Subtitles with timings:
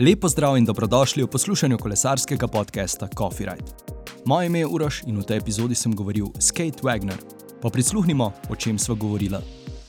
[0.00, 3.70] Lepo zdrav in dobrodošli v poslušanju kolesarskega podcasta Coffee Ride.
[4.24, 7.16] Moje ime je Uroš in v tej epizodi sem govoril s Kate Wagner.
[7.62, 9.42] Pa prisluhnimo, o čem sva govorila.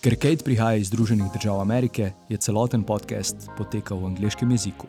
[0.03, 4.87] Ker Kate prihaja iz Združenih držav Amerike, je celoten podcast potekal v angleškem jeziku.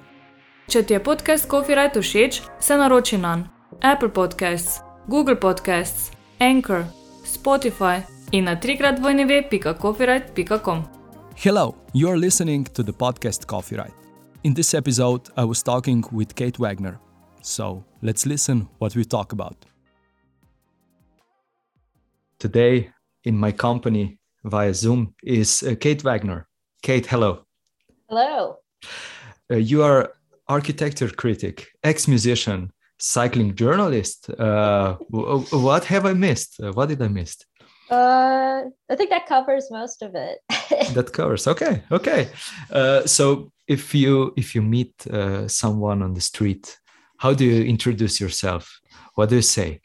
[0.66, 3.46] Če ti je podcast Coffee Ride všeč, se naroči na
[3.78, 6.10] Apple Podcasts, Google Podcasts,
[6.40, 6.84] Anchor,
[7.22, 8.02] Spotify
[8.32, 10.82] in na trikrat vojneve.coffeeride.com.
[11.36, 14.01] Hello, you're listening to the podcast Coffee Ride.
[14.44, 16.98] In this episode, I was talking with Kate Wagner.
[17.42, 19.54] So let's listen what we talk about.
[22.40, 22.90] Today,
[23.22, 26.48] in my company via Zoom, is uh, Kate Wagner.
[26.82, 27.44] Kate, hello.
[28.08, 28.58] Hello.
[29.48, 30.12] Uh, you are
[30.48, 34.28] architecture critic, ex-musician, cycling journalist.
[34.30, 36.58] Uh, what have I missed?
[36.60, 37.36] Uh, what did I miss?
[37.92, 40.38] Uh, I think that covers most of it.
[40.94, 41.46] that covers.
[41.46, 42.30] Okay, okay.
[42.70, 46.80] Uh, so if you if you meet uh, someone on the street,
[47.18, 48.80] how do you introduce yourself?
[49.14, 49.82] What do you say?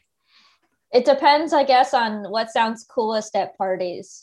[0.90, 4.22] It depends, I guess, on what sounds coolest at parties.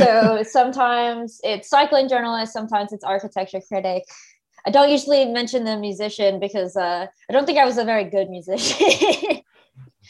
[0.00, 4.02] so sometimes it's cycling journalist, sometimes it's architecture critic.
[4.66, 8.04] I don't usually mention the musician because uh, I don't think I was a very
[8.04, 9.42] good musician.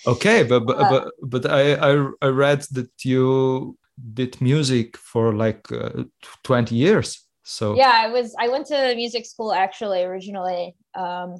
[0.06, 3.76] okay, but but, uh, but, but I, I I read that you
[4.14, 6.04] did music for like uh,
[6.44, 7.74] 20 years so.
[7.74, 10.74] Yeah i was i went to music school actually originally.
[10.94, 11.36] Um,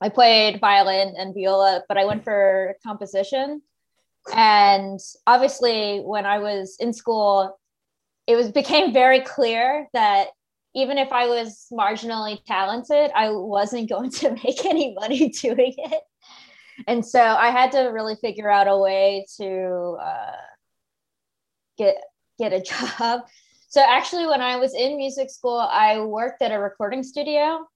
[0.00, 3.62] i played violin and viola but i went for composition.
[4.32, 7.58] And obviously when i was in school
[8.26, 10.28] it was became very clear that
[10.74, 16.02] even if i was marginally talented i wasn't going to make any money doing it
[16.86, 20.36] and so i had to really figure out a way to uh,
[21.78, 21.96] get
[22.38, 22.60] get a
[23.00, 23.22] job.
[23.68, 27.66] So actually, when I was in music school, I worked at a recording studio.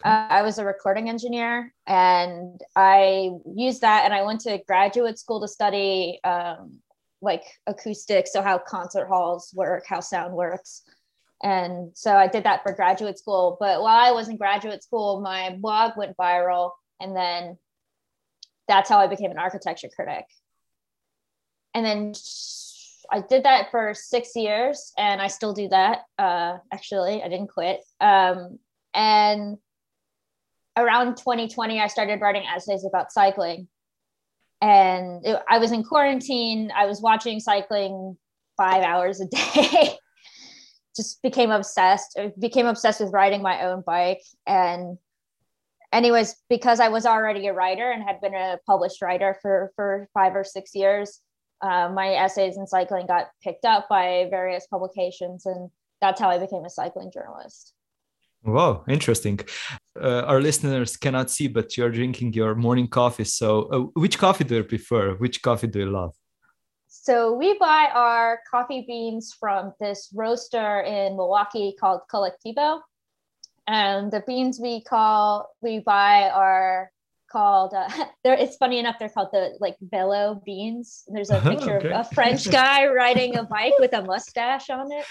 [0.00, 0.08] Okay.
[0.08, 4.04] Uh, I was a recording engineer, and I used that.
[4.04, 6.78] And I went to graduate school to study um,
[7.20, 10.82] like acoustics, so how concert halls work, how sound works.
[11.42, 13.56] And so I did that for graduate school.
[13.58, 17.58] But while I was in graduate school, my blog went viral, and then
[18.70, 20.24] that's how I became an architecture critic.
[21.74, 22.12] And then
[23.10, 26.02] I did that for six years and I still do that.
[26.16, 27.80] Uh, actually, I didn't quit.
[28.00, 28.60] Um,
[28.94, 29.58] and
[30.76, 33.66] around 2020, I started writing essays about cycling.
[34.62, 36.70] And it, I was in quarantine.
[36.74, 38.16] I was watching cycling
[38.56, 39.96] five hours a day.
[40.96, 42.16] Just became obsessed.
[42.38, 44.22] Became obsessed with riding my own bike.
[44.46, 44.96] And
[45.92, 50.08] anyways, because I was already a writer and had been a published writer for for
[50.14, 51.20] five or six years,
[51.60, 55.70] uh, my essays in cycling got picked up by various publications, and
[56.00, 57.74] that's how I became a cycling journalist.
[58.42, 59.40] Wow, interesting.
[60.00, 63.24] Uh, our listeners cannot see, but you're drinking your morning coffee.
[63.24, 65.14] So, uh, which coffee do you prefer?
[65.16, 66.14] Which coffee do you love?
[66.88, 72.80] So, we buy our coffee beans from this roaster in Milwaukee called Colectivo.
[73.66, 76.90] And the beans we call we buy are
[77.30, 77.88] called uh,
[78.24, 81.04] there it's funny enough they're called the like velo beans.
[81.08, 81.92] There's a picture okay.
[81.92, 85.04] of a french guy riding a bike with a mustache on it.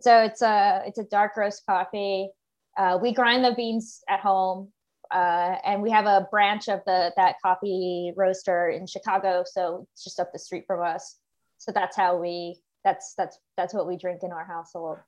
[0.00, 2.30] So it's a it's a dark roast coffee
[2.76, 4.68] uh, we grind the beans at home
[5.12, 10.04] uh, and we have a branch of the that coffee roaster in chicago so it's
[10.04, 11.16] just up the street from us.
[11.58, 14.98] So that's how we that's that's that's what we drink in our household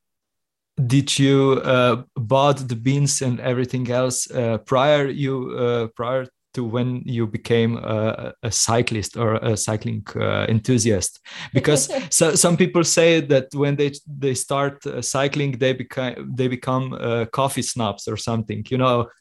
[0.87, 6.65] did you uh, bought the beans and everything else uh, prior you uh, prior to
[6.65, 11.21] when you became a, a cyclist or a cycling uh, enthusiast?
[11.53, 16.49] Because so, some people say that when they they start uh, cycling they become they
[16.49, 19.09] become uh, coffee snobs or something you know?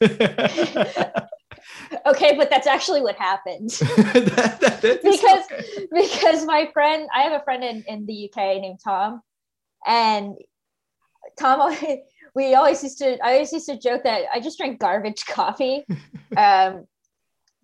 [2.04, 3.70] Okay but that's actually what happened.
[4.12, 5.86] That, that, that because okay.
[5.92, 9.20] because my friend i have a friend in, in the uk named tom
[9.86, 10.34] and
[11.38, 11.76] tom
[12.34, 15.84] we always used to i always used to joke that i just drink garbage coffee
[16.36, 16.86] um,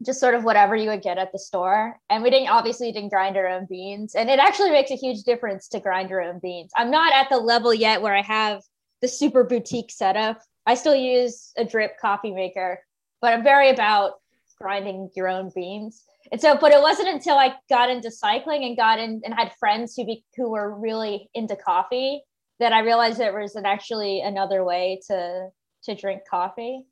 [0.05, 1.99] just sort of whatever you would get at the store.
[2.09, 4.15] And we didn't obviously didn't grind our own beans.
[4.15, 6.71] And it actually makes a huge difference to grind your own beans.
[6.77, 8.63] I'm not at the level yet where I have
[9.03, 10.41] the super boutique setup.
[10.67, 12.81] I still use a drip coffee maker,
[13.21, 14.15] but I'm very about
[14.61, 16.05] grinding your own beans.
[16.31, 19.53] And so, but it wasn't until I got into cycling and got in and had
[19.59, 22.23] friends who be, who were really into coffee
[22.59, 25.49] that I realized there was an actually another way to
[25.85, 26.85] to drink coffee.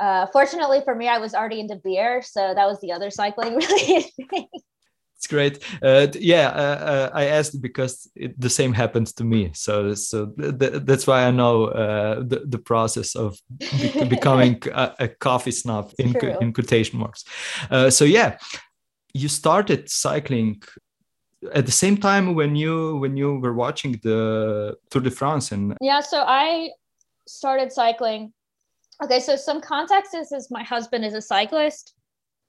[0.00, 3.54] Uh, fortunately for me, I was already into beer, so that was the other cycling
[3.62, 4.48] related thing.
[5.16, 5.62] it's great.
[5.82, 9.50] Uh, yeah, uh, uh, I asked because it, the same happened to me.
[9.54, 14.94] So, so th that's why I know uh, the, the process of be becoming a,
[14.98, 17.24] a, coffee snob in, in quotation marks.
[17.70, 18.36] Uh, so yeah,
[19.14, 20.62] you started cycling
[21.52, 25.76] at the same time when you when you were watching the Tour de France and
[25.80, 26.00] yeah.
[26.00, 26.70] So I
[27.26, 28.32] started cycling.
[29.02, 31.94] Okay, so some context is, is my husband is a cyclist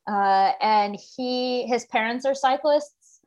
[0.07, 3.21] uh, and he his parents are cyclists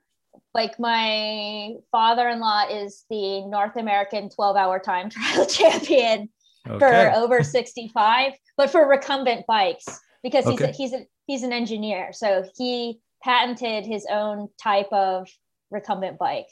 [0.55, 6.29] like my father-in-law is the north american 12-hour time trial champion
[6.67, 6.79] okay.
[6.79, 9.87] for over 65 but for recumbent bikes
[10.23, 10.71] because he's okay.
[10.71, 15.29] a, he's a, he's an engineer so he patented his own type of
[15.71, 16.49] recumbent bike.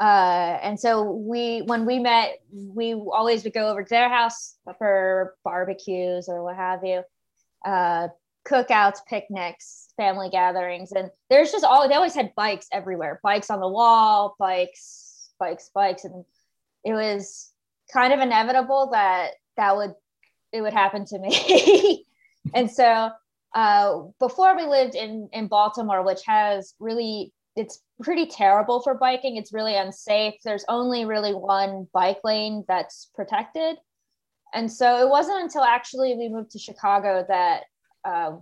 [0.00, 4.54] Uh, and so we when we met we always would go over to their house
[4.78, 7.02] for barbecues or what have you
[7.66, 8.08] uh,
[8.46, 13.60] cookouts, picnics, family gatherings, and there's just all they always had bikes everywhere, bikes on
[13.60, 16.24] the wall, bikes, bikes, bikes, and
[16.84, 17.52] it was
[17.92, 19.94] kind of inevitable that that would
[20.52, 22.06] it would happen to me.
[22.54, 23.10] and so
[23.54, 29.36] uh, before we lived in in Baltimore, which has really it's pretty terrible for biking.
[29.36, 30.34] It's really unsafe.
[30.44, 33.76] There's only really one bike lane that's protected.
[34.54, 37.64] And so it wasn't until actually we moved to Chicago that
[38.04, 38.36] uh,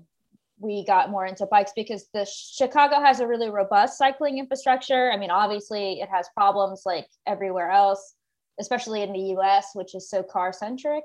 [0.59, 5.11] we got more into bikes because the Chicago has a really robust cycling infrastructure.
[5.11, 8.15] I mean, obviously, it has problems like everywhere else,
[8.61, 11.05] especially in the US, which is so car centric.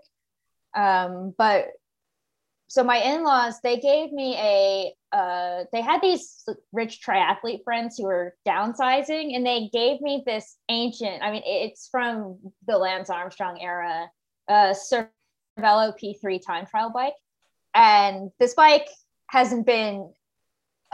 [0.75, 1.69] Um, but
[2.72, 8.06] so my in-laws they gave me a uh, they had these rich triathlete friends who
[8.06, 13.60] were downsizing and they gave me this ancient i mean it's from the lance armstrong
[13.60, 14.10] era
[14.48, 17.14] uh cervelo p3 time trial bike.
[17.74, 18.88] And this bike
[19.28, 20.10] hasn't been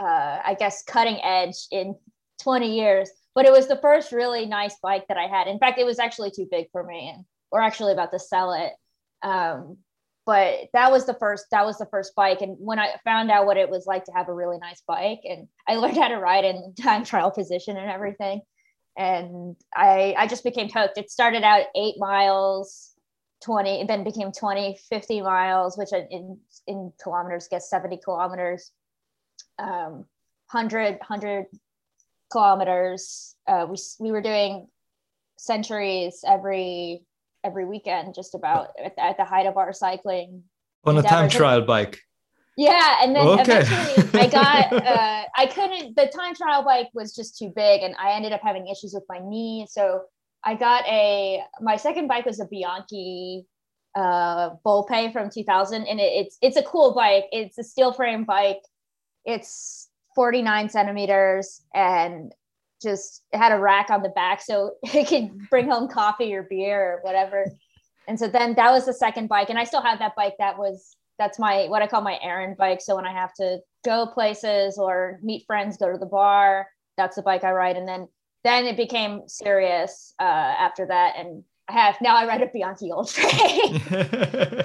[0.00, 1.94] uh, i guess cutting edge in
[2.42, 5.46] 20 years but it was the first really nice bike that i had.
[5.46, 8.52] In fact it was actually too big for me and we're actually about to sell
[8.52, 8.72] it.
[9.22, 9.78] Um,
[10.28, 12.42] but that was the first that was the first bike.
[12.42, 15.20] And when i found out what it was like to have a really nice bike
[15.24, 18.42] and i learned how to ride in time trial position and everything.
[18.96, 20.98] And i i just became hooked.
[20.98, 22.92] It started out eight miles
[23.44, 28.70] 20 then became 20 50 miles which in in kilometers gets 70 kilometers.
[29.58, 30.04] Um
[30.50, 31.46] 100 100
[32.30, 33.34] kilometers.
[33.46, 34.68] Uh, we we were doing
[35.38, 37.02] centuries every
[37.44, 40.42] every weekend just about at the, at the height of our cycling
[40.84, 42.00] on a time trial bike
[42.56, 43.42] yeah and then okay.
[43.42, 47.94] eventually i got uh, i couldn't the time trial bike was just too big and
[48.00, 50.02] i ended up having issues with my knee so
[50.44, 53.44] I got a my second bike was a Bianchi
[53.94, 57.24] uh Volpe from 2000 and it, it's it's a cool bike.
[57.32, 58.62] It's a steel frame bike.
[59.24, 62.32] It's 49 centimeters and
[62.82, 66.94] just had a rack on the back so it could bring home coffee or beer
[66.94, 67.46] or whatever.
[68.06, 70.58] And so then that was the second bike and I still have that bike that
[70.58, 72.80] was that's my what I call my errand bike.
[72.80, 77.16] So when I have to go places or meet friends, go to the bar, that's
[77.16, 77.76] the bike I ride.
[77.76, 78.08] And then
[78.44, 82.90] then it became serious uh, after that, and I have now I ride a Bianchi
[82.90, 83.24] Oltre.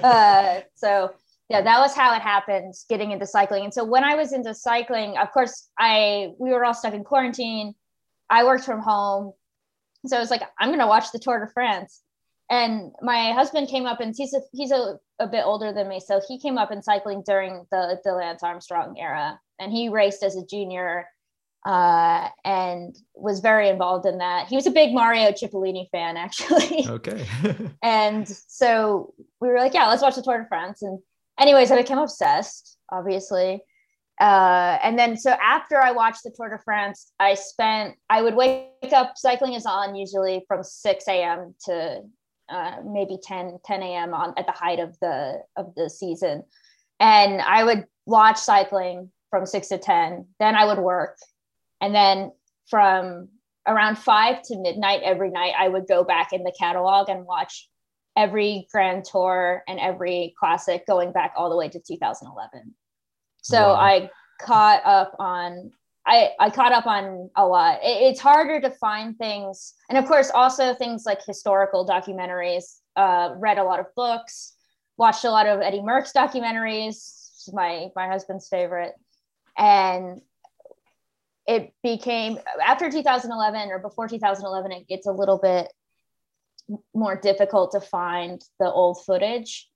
[0.04, 1.12] uh, so
[1.50, 3.64] yeah, that was how it happened, getting into cycling.
[3.64, 7.04] And so when I was into cycling, of course, I we were all stuck in
[7.04, 7.74] quarantine.
[8.34, 9.32] I worked from home,
[10.06, 12.02] so I was like, I'm gonna watch the Tour de France.
[12.50, 16.00] And my husband came up, and he's a, he's a, a bit older than me,
[16.00, 20.22] so he came up in cycling during the the Lance Armstrong era, and he raced
[20.22, 21.06] as a junior
[21.64, 24.48] uh, and was very involved in that.
[24.48, 26.86] He was a big Mario Cipollini fan, actually.
[26.94, 27.26] Okay.
[27.82, 30.82] and so we were like, yeah, let's watch the Tour de France.
[30.82, 30.98] And
[31.38, 33.62] anyways, I became obsessed, obviously.
[34.20, 38.34] Uh, and then so after I watched the Tour de France, I spent I would
[38.34, 39.14] wake up.
[39.16, 41.54] Cycling is on usually from 6 a.m.
[41.66, 42.02] to
[42.48, 44.14] uh, maybe 10 10 a.m.
[44.14, 46.44] on at the height of the of the season,
[47.00, 50.26] and I would watch cycling from 6 to 10.
[50.38, 51.16] Then I would work
[51.84, 52.32] and then
[52.70, 53.28] from
[53.66, 57.68] around five to midnight every night, I would go back in the catalog and watch
[58.16, 62.74] every Grand Tour and every classic going back all the way to 2011.
[63.44, 63.74] So wow.
[63.74, 64.10] I
[64.40, 65.70] caught up on
[66.06, 67.78] I, I caught up on a lot.
[67.82, 72.80] It, it's harder to find things, and of course, also things like historical documentaries.
[72.96, 74.54] Uh, read a lot of books,
[74.96, 77.48] watched a lot of Eddy Merckx documentaries.
[77.52, 78.92] My my husband's favorite,
[79.56, 80.20] and
[81.46, 85.70] it became after 2011 or before 2011 it gets a little bit
[86.94, 89.68] more difficult to find the old footage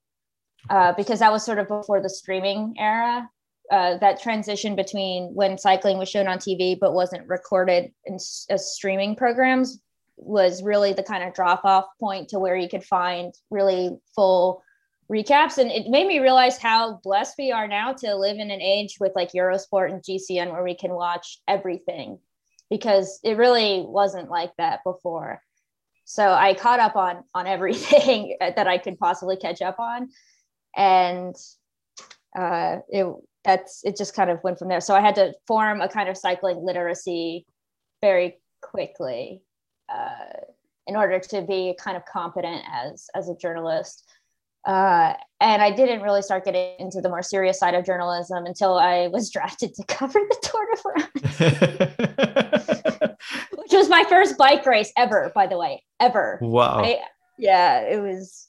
[0.71, 3.29] uh, because that was sort of before the streaming era
[3.71, 8.75] uh, that transition between when cycling was shown on TV but wasn't recorded in as
[8.75, 9.81] streaming programs
[10.17, 14.63] was really the kind of drop off point to where you could find really full
[15.11, 15.59] recaps.
[15.59, 18.97] And it made me realize how blessed we are now to live in an age
[19.01, 22.19] with like eurosport and gcn where we can watch everything
[22.69, 25.41] because it really wasn't like that before.
[26.05, 30.11] So i caught up on on everything that i could possibly catch up on.
[30.77, 31.35] And
[32.39, 33.07] uh it
[33.49, 36.07] that's it just kind of went from there so i had to form a kind
[36.09, 37.47] of cycling literacy
[38.03, 39.41] very quickly
[39.89, 40.43] uh,
[40.87, 44.05] in order to be kind of competent as as a journalist
[44.67, 48.77] uh, and I didn't really start getting into the more serious side of journalism until
[48.77, 51.07] I was drafted to cover the Tour de France,
[53.57, 56.39] which was my first bike race ever, by the way, ever.
[56.43, 56.83] Wow.
[56.85, 56.99] I,
[57.39, 58.49] yeah, it was.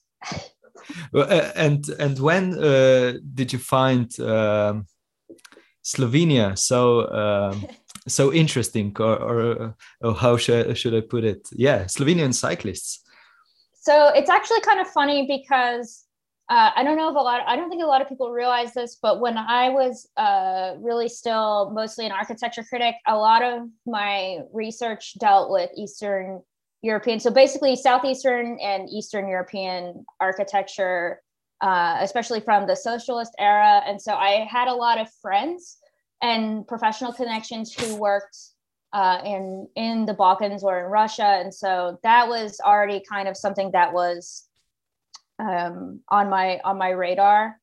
[1.56, 4.86] And and when uh, did you find um,
[5.84, 7.66] Slovenia so um,
[8.08, 11.48] so interesting, or, or, or how should, should I put it?
[11.52, 13.04] Yeah, Slovenian cyclists.
[13.82, 16.06] So it's actually kind of funny because
[16.50, 18.74] uh, I don't know if a lot, I don't think a lot of people realize
[18.74, 23.70] this, but when I was uh, really still mostly an architecture critic, a lot of
[23.86, 26.42] my research dealt with Eastern
[26.82, 31.22] European, so basically Southeastern and Eastern European architecture,
[31.62, 33.82] uh, especially from the socialist era.
[33.86, 35.78] And so I had a lot of friends
[36.22, 38.38] and professional connections who worked
[38.94, 43.38] uh, in in the Balkans or in Russia, and so that was already kind of
[43.38, 44.48] something that was
[45.38, 47.60] um, on my on my radar,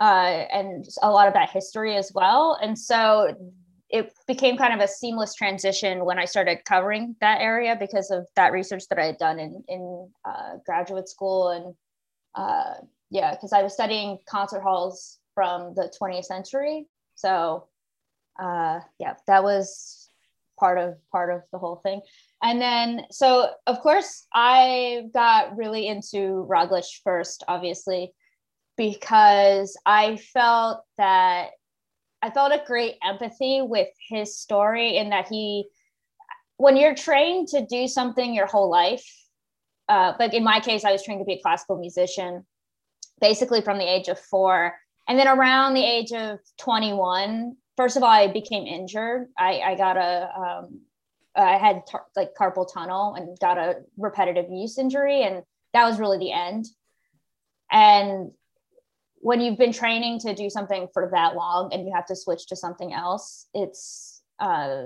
[0.00, 2.56] uh, and a lot of that history as well.
[2.62, 3.34] And so
[3.90, 8.26] it became kind of a seamless transition when I started covering that area because of
[8.36, 11.74] that research that I had done in in uh, graduate school and
[12.34, 12.74] uh,
[13.10, 16.86] yeah, because I was studying concert halls from the 20th century.
[17.14, 17.68] So
[18.40, 20.08] uh, yeah, that was
[20.58, 22.00] part of part of the whole thing.
[22.42, 28.12] And then, so of course, I got really into Roglic first, obviously,
[28.76, 31.50] because I felt that
[32.24, 35.68] I felt a great empathy with his story in that he,
[36.56, 39.06] when you're trained to do something your whole life,
[39.90, 42.46] uh, like in my case, I was trained to be a classical musician,
[43.20, 44.74] basically from the age of four.
[45.06, 49.26] And then around the age of 21, first of all, I became injured.
[49.36, 50.80] I, I got a, um,
[51.36, 55.42] I had tar- like carpal tunnel and got a repetitive use injury, and
[55.74, 56.64] that was really the end.
[57.70, 58.30] And
[59.24, 62.46] when you've been training to do something for that long and you have to switch
[62.46, 64.82] to something else, it's uh,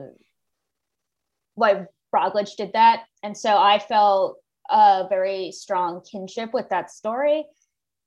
[1.56, 3.02] why Roglic did that.
[3.24, 4.36] And so I felt
[4.70, 7.46] a very strong kinship with that story.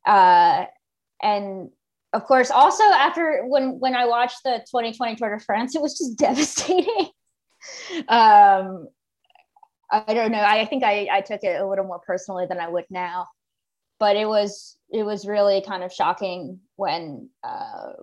[0.08, 0.68] Uh,
[1.22, 1.70] and
[2.14, 5.98] of course, also after when when I watched the 2020 Tour de France, it was
[5.98, 7.10] just devastating.
[8.08, 8.88] um,
[9.92, 10.42] I don't know.
[10.42, 13.28] I think I, I took it a little more personally than I would now,
[14.02, 17.94] but it was it was really kind of shocking when uh,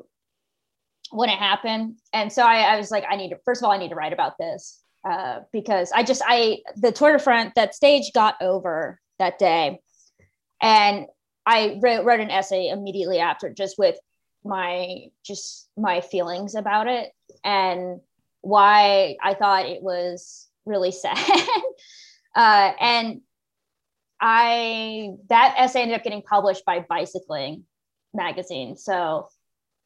[1.11, 1.97] when it happened.
[2.13, 3.97] And so I, I was like, I need to first of all, I need to
[3.97, 8.37] write about this uh, because I just I the Tour de France that stage got
[8.41, 9.81] over that day,
[10.63, 11.07] and
[11.45, 13.99] I wrote, wrote an essay immediately after, just with
[14.45, 17.11] my just my feelings about it
[17.43, 17.99] and
[18.43, 21.19] why I thought it was really sad.
[22.37, 23.23] uh, and
[24.21, 27.65] I that essay ended up getting published by Bicycling
[28.15, 29.29] magazine, so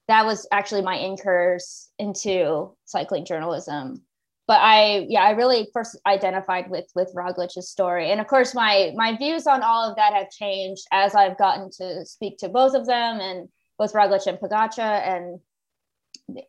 [0.08, 4.02] that was actually my incurs into cycling journalism.
[4.46, 8.92] But I yeah I really first identified with with Roglic's story, and of course my
[8.96, 12.74] my views on all of that have changed as I've gotten to speak to both
[12.74, 13.48] of them and
[13.78, 15.40] both Roglic and Pogačar and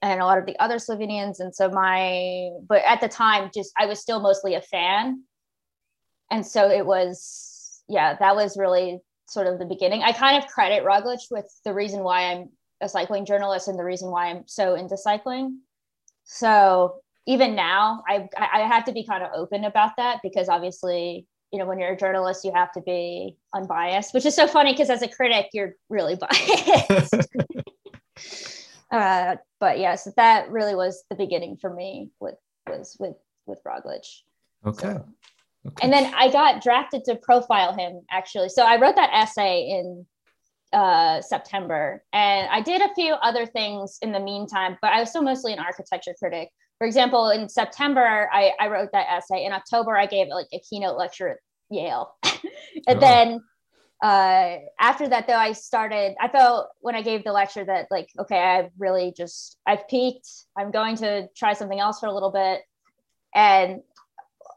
[0.02, 3.72] and a lot of the other Slovenians, and so my but at the time just
[3.78, 5.24] I was still mostly a fan,
[6.32, 7.53] and so it was
[7.88, 10.04] yeah that was really sort of the beginning.
[10.04, 12.50] I kind of credit Roglic with the reason why I'm
[12.82, 15.60] a cycling journalist and the reason why I'm so into cycling.
[16.24, 21.26] So even now I I have to be kind of open about that because obviously
[21.52, 24.74] you know when you're a journalist you have to be unbiased which is so funny
[24.74, 26.16] because as a critic you're really
[26.90, 27.14] biased
[28.92, 32.36] uh, but yes that really was the beginning for me with
[32.68, 34.06] was with with Roglic
[34.66, 34.94] okay.
[34.94, 35.06] So,
[35.66, 39.70] okay and then I got drafted to profile him actually so I wrote that essay
[39.70, 40.06] in
[40.72, 45.10] uh, September and I did a few other things in the meantime but I was
[45.10, 49.46] still mostly an architecture critic for example, in September, I, I wrote that essay.
[49.46, 51.38] In October, I gave like a keynote lecture at
[51.70, 52.14] Yale.
[52.24, 53.00] and oh.
[53.00, 53.42] then
[54.04, 58.10] uh, after that though i started i felt when i gave the lecture that like
[58.20, 60.28] okay i've really just i've peaked
[60.58, 62.60] i'm going to try something else for a little bit
[63.34, 63.82] and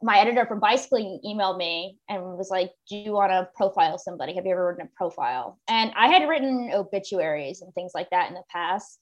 [0.03, 4.35] my editor from bicycling emailed me and was like do you want to profile somebody?
[4.35, 5.59] Have you ever written a profile?
[5.69, 9.01] And i had written obituaries and things like that in the past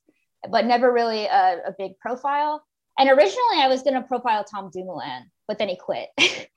[0.51, 2.63] but never really a, a big profile.
[2.99, 6.09] And originally i was going to profile tom dumoulin but then he quit.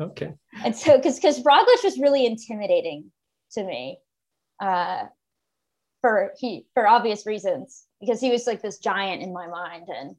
[0.00, 0.32] Okay.
[0.64, 3.10] And so, because because Roglic was really intimidating
[3.52, 3.98] to me,
[4.60, 5.04] uh,
[6.00, 10.16] for he for obvious reasons because he was like this giant in my mind, and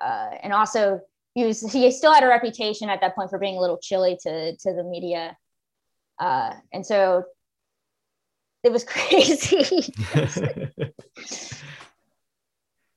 [0.00, 1.00] uh, and also
[1.34, 4.18] he was he still had a reputation at that point for being a little chilly
[4.22, 5.36] to to the media,
[6.18, 7.24] uh, and so
[8.62, 9.92] it was crazy.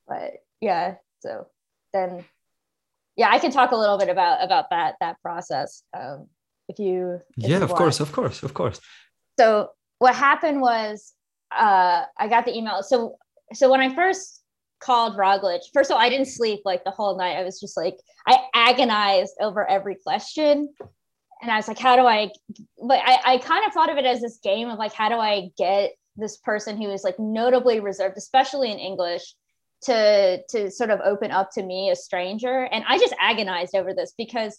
[0.06, 1.46] but yeah, so
[1.92, 2.24] then
[3.16, 5.82] yeah, I can talk a little bit about about that that process.
[5.96, 6.28] Um,
[6.68, 8.80] if you if yeah, you of course, of course, of course.
[9.38, 11.14] So what happened was
[11.56, 12.82] uh, I got the email.
[12.82, 13.16] So
[13.54, 14.35] so when I first
[14.80, 17.36] called Roglic, first of all, I didn't sleep like the whole night.
[17.36, 20.72] I was just like I agonized over every question.
[21.42, 22.30] And I was like, how do I
[22.82, 25.16] but I, I kind of thought of it as this game of like how do
[25.16, 29.34] I get this person who is like notably reserved, especially in English,
[29.82, 32.64] to to sort of open up to me a stranger.
[32.64, 34.58] And i just agonized over this because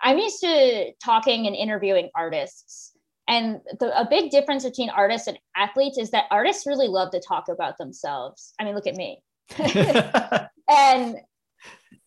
[0.00, 2.92] i'm used to talking and interviewing artists.
[3.28, 7.20] And the, a big difference between artists and athletes is that artists really love to
[7.20, 8.54] talk about themselves.
[8.58, 9.22] I mean look at me
[10.68, 11.16] and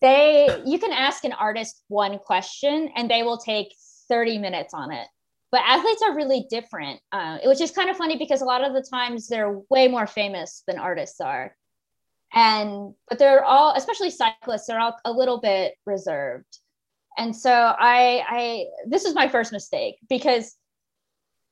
[0.01, 3.73] they you can ask an artist one question and they will take
[4.09, 5.07] 30 minutes on it.
[5.51, 8.73] But athletes are really different uh, which is kind of funny because a lot of
[8.73, 11.55] the times they're way more famous than artists are.
[12.33, 16.59] And but they're all especially cyclists they're all a little bit reserved.
[17.17, 20.55] And so i i this was my first mistake because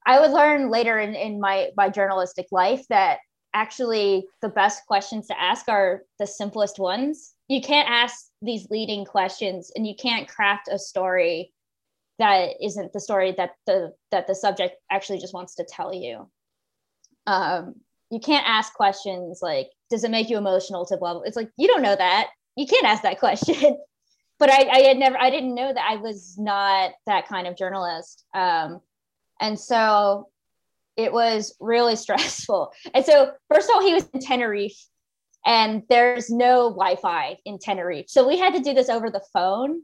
[0.05, 3.19] i would learn later in, in my my journalistic life that
[3.53, 7.33] actually the best questions to ask are the simplest ones.
[7.47, 11.53] You can't ask these leading questions and you can't craft a story
[12.19, 16.29] that isn't the story that the that the subject actually just wants to tell you.
[17.25, 17.75] Um,
[18.09, 21.49] you can't ask questions like does it make you emotional to blah, blah it's like
[21.57, 22.29] you don't know that.
[22.55, 23.77] You can't ask that question.
[24.39, 27.55] But I, I had never i didn't know that i was not that kind of
[27.55, 28.25] journalist.
[28.33, 28.81] Um,
[29.39, 30.29] and so
[30.97, 34.77] it was really stressful and so first of all he was in tenerife
[35.45, 39.81] and there's no wi-fi in tenerife so we had to do this over the phone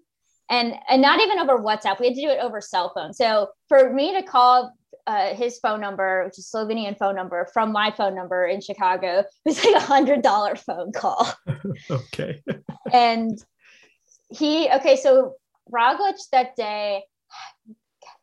[0.49, 3.47] and and not even over whatsapp we had to do it over cell phone so
[3.67, 4.73] for me to call
[5.07, 9.23] uh, his phone number, which is Slovenian phone number, from my phone number in Chicago.
[9.45, 11.33] It was like a hundred dollar phone call.
[11.91, 12.43] okay.
[12.93, 13.43] and
[14.29, 15.33] he okay, so
[15.71, 17.03] Roglic that day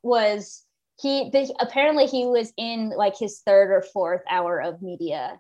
[0.03, 0.66] was
[1.01, 5.39] he the, apparently he was in like his third or fourth hour of media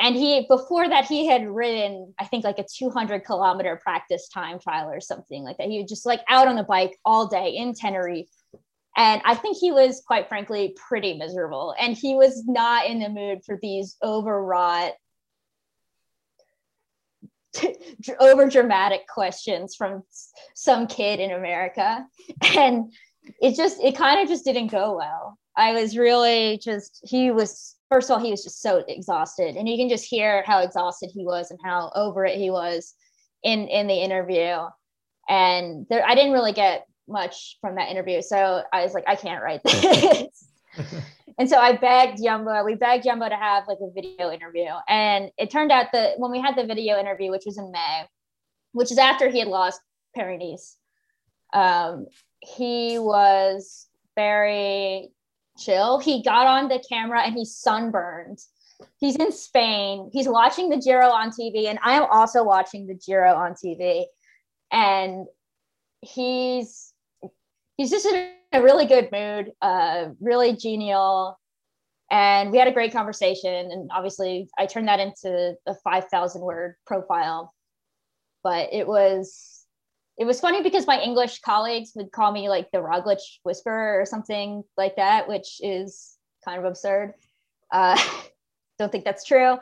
[0.00, 4.58] and he before that he had ridden i think like a 200 kilometer practice time
[4.58, 7.50] trial or something like that he was just like out on the bike all day
[7.56, 8.28] in tenerife
[8.96, 11.74] and I think he was, quite frankly, pretty miserable.
[11.78, 14.92] And he was not in the mood for these overwrought,
[18.20, 20.04] over dramatic questions from
[20.54, 22.06] some kid in America.
[22.56, 22.92] And
[23.40, 25.38] it just, it kind of just didn't go well.
[25.56, 29.56] I was really just, he was, first of all, he was just so exhausted.
[29.56, 32.94] And you can just hear how exhausted he was and how over it he was
[33.42, 34.56] in, in the interview.
[35.28, 38.22] And there, I didn't really get much from that interview.
[38.22, 40.48] So I was like, I can't write this.
[41.38, 44.70] and so I begged Jumbo, we begged Jumbo to have like a video interview.
[44.88, 48.04] And it turned out that when we had the video interview, which was in May,
[48.72, 49.80] which is after he had lost
[50.14, 50.76] Paris
[51.52, 52.06] um,
[52.44, 55.10] he was very
[55.58, 55.98] chill.
[55.98, 58.38] He got on the camera and he's sunburned.
[58.98, 60.10] He's in Spain.
[60.12, 64.04] He's watching the Giro on TV, and I am also watching the Giro on TV.
[64.72, 65.26] And
[66.00, 66.92] he's
[67.76, 71.38] he's just in a really good mood, uh, really genial.
[72.10, 73.70] And we had a great conversation.
[73.70, 77.52] And obviously, I turned that into a 5,000 word profile.
[78.42, 79.53] But it was
[80.16, 84.06] it was funny because my English colleagues would call me like the Roglic whisperer or
[84.06, 87.14] something like that, which is kind of absurd.
[87.72, 87.98] Uh,
[88.78, 89.58] don't think that's true,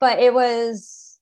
[0.00, 1.18] but it was.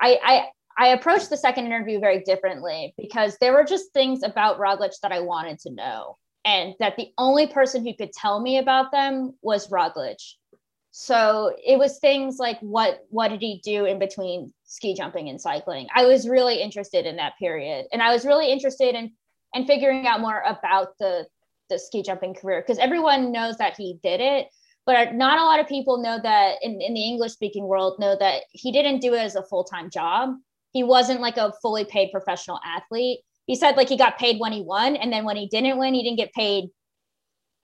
[0.00, 4.58] I I I approached the second interview very differently because there were just things about
[4.58, 8.58] Roglic that I wanted to know, and that the only person who could tell me
[8.58, 10.22] about them was Roglic.
[10.92, 15.40] So it was things like what what did he do in between ski jumping and
[15.40, 15.88] cycling?
[15.94, 19.12] I was really interested in that period, and I was really interested in
[19.54, 21.26] and figuring out more about the
[21.68, 24.48] the ski jumping career because everyone knows that he did it
[24.84, 28.16] but not a lot of people know that in, in the english speaking world know
[28.18, 30.34] that he didn't do it as a full-time job
[30.72, 34.52] he wasn't like a fully paid professional athlete he said like he got paid when
[34.52, 36.68] he won and then when he didn't win he didn't get paid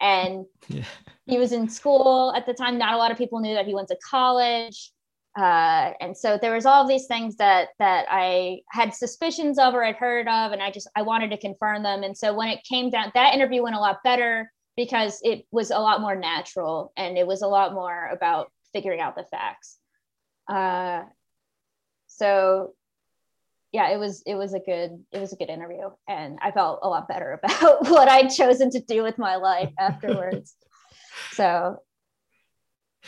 [0.01, 0.85] and yeah.
[1.29, 3.75] He was in school at the time not a lot of people knew that he
[3.75, 4.93] went to college
[5.39, 9.85] uh, and so there was all these things that that I had suspicions of or
[9.85, 12.03] had heard of, and I just I wanted to confirm them.
[12.03, 15.71] And so when it came down, that interview went a lot better because it was
[15.71, 19.79] a lot more natural and it was a lot more about figuring out the facts.
[20.49, 21.03] Uh,
[22.09, 22.75] so
[23.71, 26.81] yeah, it was it was a good it was a good interview, and I felt
[26.83, 30.57] a lot better about what I'd chosen to do with my life afterwards.
[31.39, 31.83] So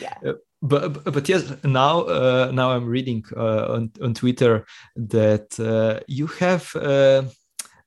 [0.00, 0.32] yeah.
[0.62, 6.26] But but yes now uh, now i'm reading uh, on, on twitter that uh, you
[6.26, 7.22] have uh,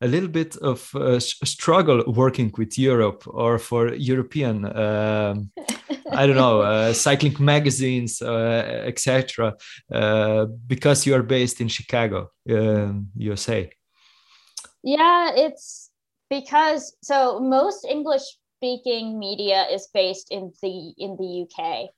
[0.01, 5.51] a little bit of uh, struggle working with europe or for european um,
[6.11, 9.53] i don't know uh, cycling magazines etc
[10.67, 12.27] because you are based in chicago
[13.15, 13.69] usa
[14.83, 15.91] yeah it's
[16.27, 18.23] because so most english
[18.63, 21.89] speaking media is based in the in the uk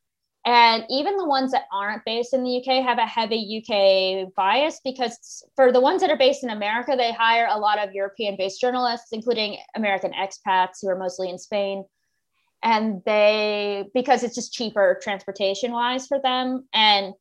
[0.44, 4.80] and even the ones that aren't based in the UK have a heavy UK bias
[4.84, 8.36] because for the ones that are based in America, they hire a lot of European
[8.38, 11.84] based journalists, including American expats who are mostly in Spain.
[12.62, 16.68] And they, because it's just cheaper transportation wise for them.
[16.74, 17.16] And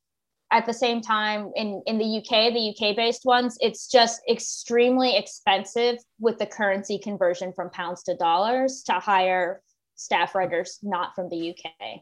[0.51, 5.17] at the same time, in, in the UK, the UK based ones, it's just extremely
[5.17, 9.61] expensive with the currency conversion from pounds to dollars to hire
[9.95, 12.01] staff writers not from the UK.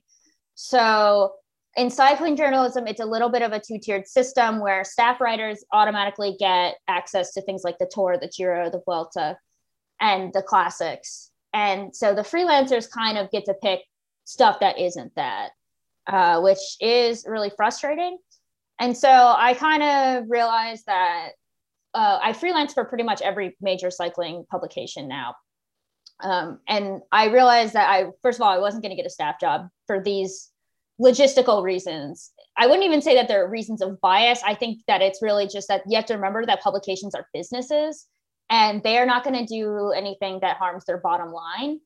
[0.55, 1.33] So
[1.75, 5.63] in cycling journalism, it's a little bit of a two tiered system where staff writers
[5.71, 9.37] automatically get access to things like the Tour, the Giro, the Vuelta,
[9.99, 11.31] and the classics.
[11.53, 13.81] And so the freelancers kind of get to pick
[14.25, 15.51] stuff that isn't that,
[16.07, 18.17] uh, which is really frustrating.
[18.79, 21.29] And so I kind of realized that
[21.93, 25.35] uh, I freelance for pretty much every major cycling publication now.
[26.21, 29.11] Um, and I realized that I, first of all, I wasn't going to get a
[29.11, 30.49] staff job for these
[31.01, 32.31] logistical reasons.
[32.57, 34.41] I wouldn't even say that there are reasons of bias.
[34.45, 38.07] I think that it's really just that you have to remember that publications are businesses
[38.49, 41.79] and they are not going to do anything that harms their bottom line.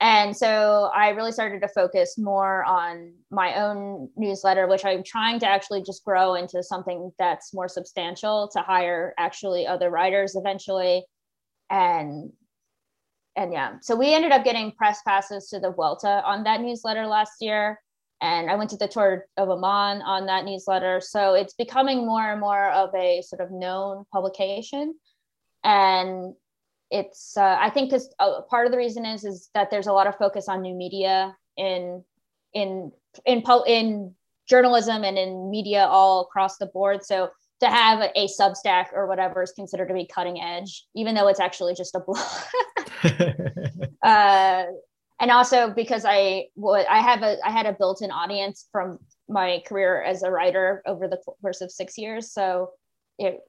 [0.00, 5.40] And so I really started to focus more on my own newsletter, which I'm trying
[5.40, 11.04] to actually just grow into something that's more substantial to hire actually other writers eventually.
[11.70, 12.30] And
[13.36, 17.06] and yeah, so we ended up getting press passes to the Vuelta on that newsletter
[17.06, 17.78] last year.
[18.22, 21.02] And I went to the Tour of Oman on that newsletter.
[21.02, 24.94] So it's becoming more and more of a sort of known publication.
[25.64, 26.34] And
[26.90, 29.92] it's, uh, I think, because uh, part of the reason is is that there's a
[29.92, 32.04] lot of focus on new media in
[32.54, 32.92] in
[33.24, 34.14] in in
[34.48, 37.04] journalism and in media all across the board.
[37.04, 41.28] So to have a Substack or whatever is considered to be cutting edge, even though
[41.28, 42.20] it's actually just a blog.
[44.02, 44.64] uh,
[45.18, 49.62] and also because I would I have a I had a built-in audience from my
[49.66, 52.32] career as a writer over the course of six years.
[52.32, 52.70] So
[53.18, 53.40] it,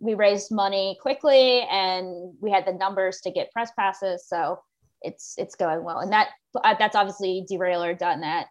[0.00, 4.26] we raised money quickly, and we had the numbers to get press passes.
[4.26, 4.58] So
[5.02, 6.30] it's it's going well, and that
[6.62, 8.46] uh, that's obviously derailleur.net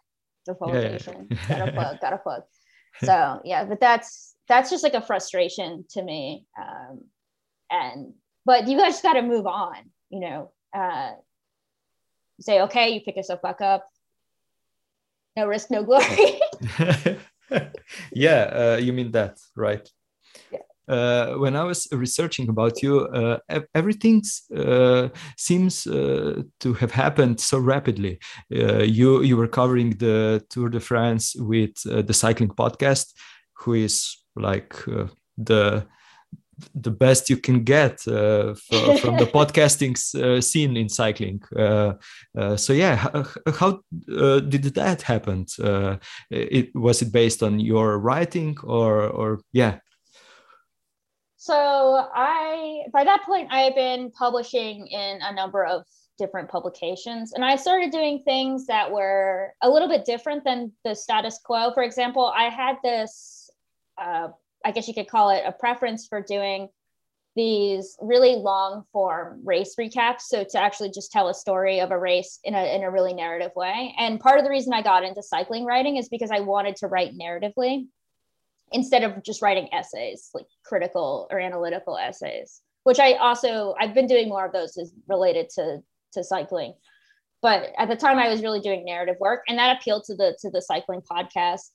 [0.46, 1.26] the publication.
[1.30, 1.58] Yeah, yeah.
[1.58, 2.42] gotta plug, gotta plug.
[3.04, 6.44] So yeah, but that's that's just like a frustration to me.
[6.60, 7.04] Um,
[7.70, 9.76] and but you guys got to move on,
[10.10, 10.50] you know.
[10.76, 11.12] Uh,
[12.40, 13.88] say, okay, you pick yourself back up.
[15.36, 16.40] No risk, no glory.
[18.12, 19.88] yeah, uh, you mean that, right?
[20.50, 20.58] Yeah.
[20.90, 23.38] Uh, when I was researching about you, uh,
[23.74, 24.22] everything
[24.56, 28.18] uh, seems uh, to have happened so rapidly.
[28.52, 33.14] Uh, you you were covering the Tour de France with the cycling podcast,
[33.52, 35.06] who is like uh,
[35.38, 35.86] the
[36.74, 41.42] the best you can get uh, for, from the podcasting uh, scene in cycling.
[41.56, 41.94] Uh,
[42.36, 43.24] uh so yeah, how,
[43.54, 43.80] how
[44.14, 45.46] uh, did that happen?
[45.62, 45.96] Uh,
[46.30, 49.78] it was it based on your writing or or yeah.
[51.42, 55.86] So I by that point I had been publishing in a number of
[56.18, 60.94] different publications and I started doing things that were a little bit different than the
[60.94, 61.72] status quo.
[61.72, 63.50] For example, I had this
[63.96, 64.28] uh,
[64.66, 66.68] I guess you could call it a preference for doing
[67.36, 70.22] these really long form race recaps.
[70.26, 73.14] So to actually just tell a story of a race in a, in a really
[73.14, 73.94] narrative way.
[73.98, 76.88] And part of the reason I got into cycling writing is because I wanted to
[76.88, 77.86] write narratively
[78.72, 84.06] instead of just writing essays, like critical or analytical essays, which I also, I've been
[84.06, 86.74] doing more of those is related to to cycling.
[87.42, 90.36] But at the time, I was really doing narrative work, and that appealed to the
[90.40, 91.70] to the cycling podcast.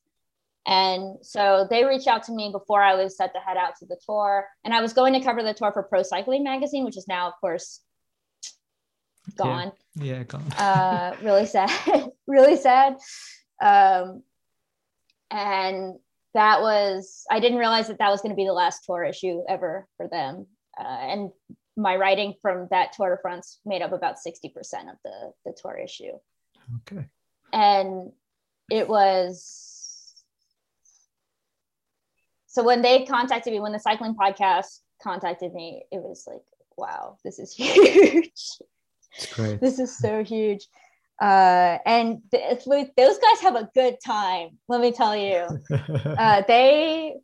[0.67, 3.85] And so they reached out to me before I was set to head out to
[3.85, 6.97] the tour, and I was going to cover the tour for Pro Cycling Magazine, which
[6.97, 7.81] is now, of course,
[9.37, 9.71] gone.
[9.95, 10.51] Yeah, yeah gone.
[10.53, 11.71] uh, really sad,
[12.27, 12.97] really sad.
[13.61, 14.23] Um,
[15.31, 15.95] and
[16.35, 19.41] that was I didn't realize that that was going to be the last tour issue
[19.49, 20.45] ever for them.
[20.77, 21.31] Uh, and
[21.77, 25.77] my writing from that Tour de France made up about 60% of the, the tour
[25.77, 26.11] issue.
[26.81, 27.05] Okay.
[27.51, 28.11] And
[28.69, 30.13] it was
[32.47, 36.41] so when they contacted me, when the cycling podcast contacted me, it was like,
[36.77, 38.31] wow, this is huge.
[39.17, 39.61] It's great.
[39.61, 40.67] This is so huge.
[41.21, 44.49] Uh, and th- those guys have a good time.
[44.67, 45.47] Let me tell you,
[46.17, 47.15] uh, they.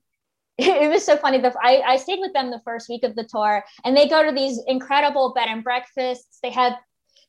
[0.58, 1.40] It was so funny.
[1.40, 4.24] The, I, I stayed with them the first week of the tour, and they go
[4.24, 6.38] to these incredible bed and breakfasts.
[6.44, 6.74] They have,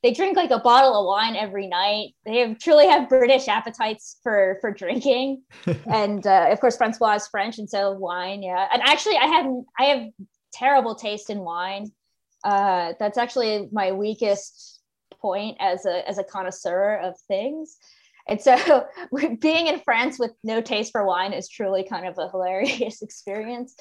[0.02, 2.14] they drink like a bottle of wine every night.
[2.26, 5.44] They have, truly have British appetites for for drinking,
[5.86, 8.42] and uh, of course Francois is French, and so wine.
[8.42, 9.46] Yeah, and actually, I have
[9.78, 10.08] I have
[10.52, 11.90] terrible taste in wine.
[12.44, 14.81] Uh, that's actually my weakest
[15.22, 17.78] point as a as a connoisseur of things.
[18.28, 18.86] And so
[19.40, 23.74] being in France with no taste for wine is truly kind of a hilarious experience.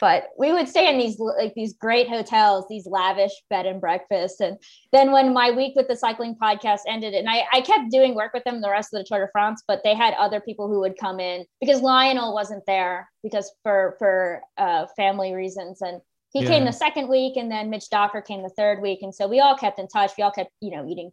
[0.00, 4.40] But we would stay in these like these great hotels, these lavish bed and breakfasts.
[4.40, 4.58] And
[4.92, 8.32] then when my week with the cycling podcast ended, and I, I kept doing work
[8.32, 10.80] with them the rest of the Tour de France, but they had other people who
[10.80, 15.82] would come in because Lionel wasn't there because for for uh, family reasons.
[15.82, 16.00] And
[16.32, 16.48] he yeah.
[16.48, 19.00] came the second week and then Mitch Docker came the third week.
[19.02, 20.12] And so we all kept in touch.
[20.16, 21.12] We all kept, you know, eating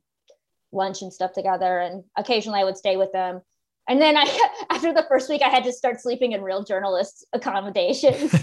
[0.72, 1.80] lunch and stuff together.
[1.80, 3.42] And occasionally I would stay with them.
[3.88, 4.26] And then I,
[4.70, 8.34] after the first week, I had to start sleeping in real journalists accommodations.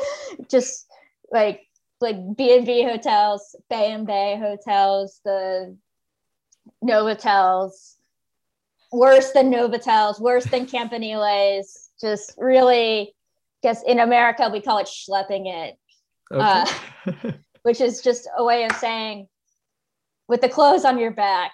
[0.50, 0.86] Just
[1.32, 1.62] like,
[2.00, 5.76] like B&B hotels, Bay and Bay hotels, the
[6.82, 7.96] Novotels,
[8.92, 13.14] worse than Novotels, worse than Campaniles, just really
[13.64, 15.76] guess in America we call it schlepping it,
[16.30, 16.70] okay.
[17.06, 19.26] uh, which is just a way of saying
[20.28, 21.52] with the clothes on your back,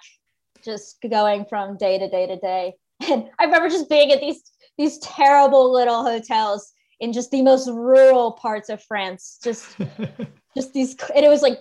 [0.63, 2.75] just going from day to day to day.
[3.09, 4.43] And I remember just being at these
[4.77, 9.39] these terrible little hotels in just the most rural parts of France.
[9.43, 9.75] Just
[10.55, 11.59] just these and it was like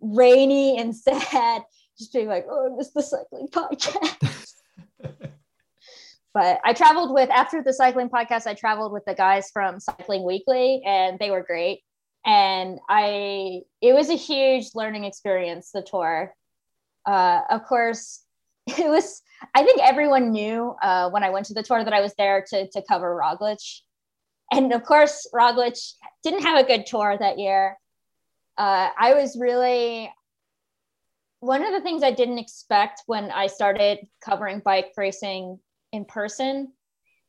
[0.00, 1.62] rainy and sad.
[1.98, 4.54] Just being like, oh, I miss the cycling podcast.
[6.34, 10.24] But I traveled with after the cycling podcast, I traveled with the guys from Cycling
[10.24, 11.80] Weekly and they were great.
[12.24, 16.34] And I it was a huge learning experience, the tour.
[17.04, 18.24] Uh, of course,
[18.66, 19.22] it was
[19.54, 22.44] I think everyone knew uh, when I went to the tour that I was there
[22.48, 23.80] to to cover Roglic.
[24.52, 25.78] And of course, Roglic
[26.22, 27.76] didn't have a good tour that year.
[28.56, 30.12] Uh, I was really
[31.40, 35.58] one of the things I didn't expect when I started covering bike racing
[35.92, 36.72] in person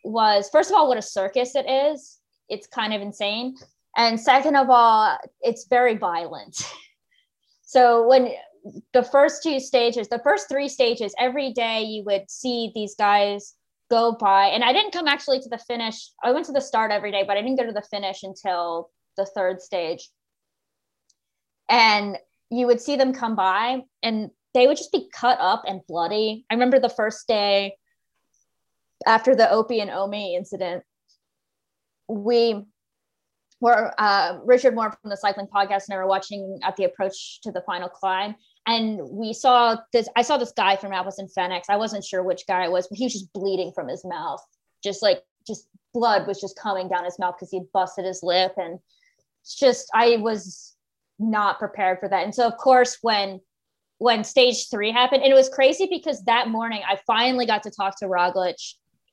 [0.04, 2.20] was first of all what a circus it is.
[2.50, 3.56] It's kind of insane.
[3.96, 6.58] And second of all it's very violent.
[7.66, 8.30] So when
[8.94, 13.56] the first two stages the first three stages every day you would see these guys
[13.90, 14.46] go by.
[14.46, 16.12] And i didn't come actually to the finish.
[16.24, 18.92] I went to the start every day but i didn't go to the finish until
[19.18, 20.08] the third stage.
[21.68, 22.20] And
[22.52, 26.46] you would see them come by and they would just be cut up and bloody.
[26.52, 27.76] I remember the first day
[29.06, 30.84] after the Opi and Omi incident,
[32.08, 32.66] we
[33.60, 37.40] were uh, Richard Moore from the cycling podcast and I were watching at the approach
[37.42, 38.36] to the final climb.
[38.68, 41.70] And we saw this, I saw this guy from Alpecin-Fenix.
[41.70, 44.42] I wasn't sure which guy it was, but he was just bleeding from his mouth.
[44.84, 48.54] Just like, just blood was just coming down his mouth because he busted his lip.
[48.58, 48.80] And
[49.42, 50.76] it's just, I was
[51.20, 52.24] not prepared for that.
[52.24, 53.40] And so, of course, when
[54.00, 57.72] when stage three happened, and it was crazy because that morning I finally got to
[57.72, 58.56] talk to Roglic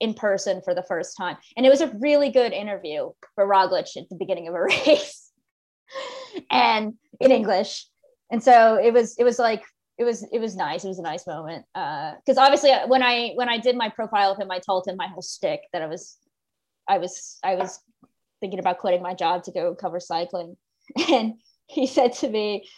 [0.01, 1.37] in person for the first time.
[1.57, 5.31] And it was a really good interview for Roglic at the beginning of a race
[6.51, 7.87] and in English.
[8.31, 9.63] And so it was, it was like,
[9.99, 10.85] it was, it was nice.
[10.85, 11.67] It was a nice moment.
[11.75, 14.89] Uh, cause obviously uh, when I, when I did my profile of him, I told
[14.89, 16.17] him my whole stick that I was,
[16.89, 17.79] I was, I was
[18.41, 20.57] thinking about quitting my job to go cover cycling.
[21.11, 21.35] And
[21.67, 22.69] he said to me,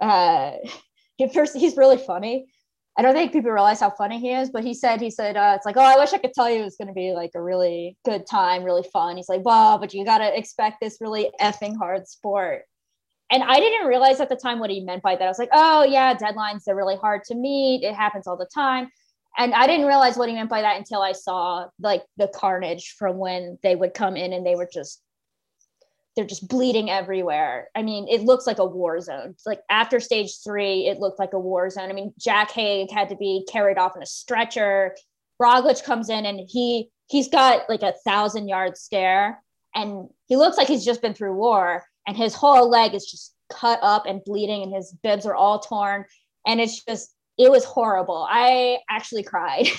[0.00, 0.52] uh,
[1.16, 2.46] he first, he's really funny.
[2.98, 5.52] I don't think people realize how funny he is, but he said, he said, uh,
[5.54, 7.30] it's like, oh, I wish I could tell you it was going to be like
[7.36, 9.16] a really good time, really fun.
[9.16, 12.62] He's like, well, but you got to expect this really effing hard sport.
[13.30, 15.24] And I didn't realize at the time what he meant by that.
[15.24, 17.84] I was like, oh, yeah, deadlines, they're really hard to meet.
[17.84, 18.88] It happens all the time.
[19.36, 22.96] And I didn't realize what he meant by that until I saw like the carnage
[22.98, 25.00] from when they would come in and they were just
[26.18, 27.68] they're just bleeding everywhere.
[27.76, 29.28] I mean, it looks like a war zone.
[29.30, 31.90] It's like after stage three, it looked like a war zone.
[31.90, 34.96] I mean, Jack Haig had to be carried off in a stretcher.
[35.40, 39.40] Roglic comes in and he he's got like a thousand yard stare,
[39.76, 43.32] and he looks like he's just been through war, and his whole leg is just
[43.48, 46.04] cut up and bleeding, and his bibs are all torn,
[46.44, 48.26] and it's just it was horrible.
[48.28, 49.68] I actually cried.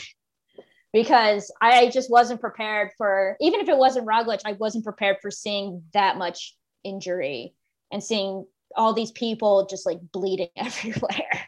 [0.93, 5.31] because I just wasn't prepared for even if it wasn't Roglic, I wasn't prepared for
[5.31, 7.53] seeing that much injury
[7.91, 11.47] and seeing all these people just like bleeding everywhere.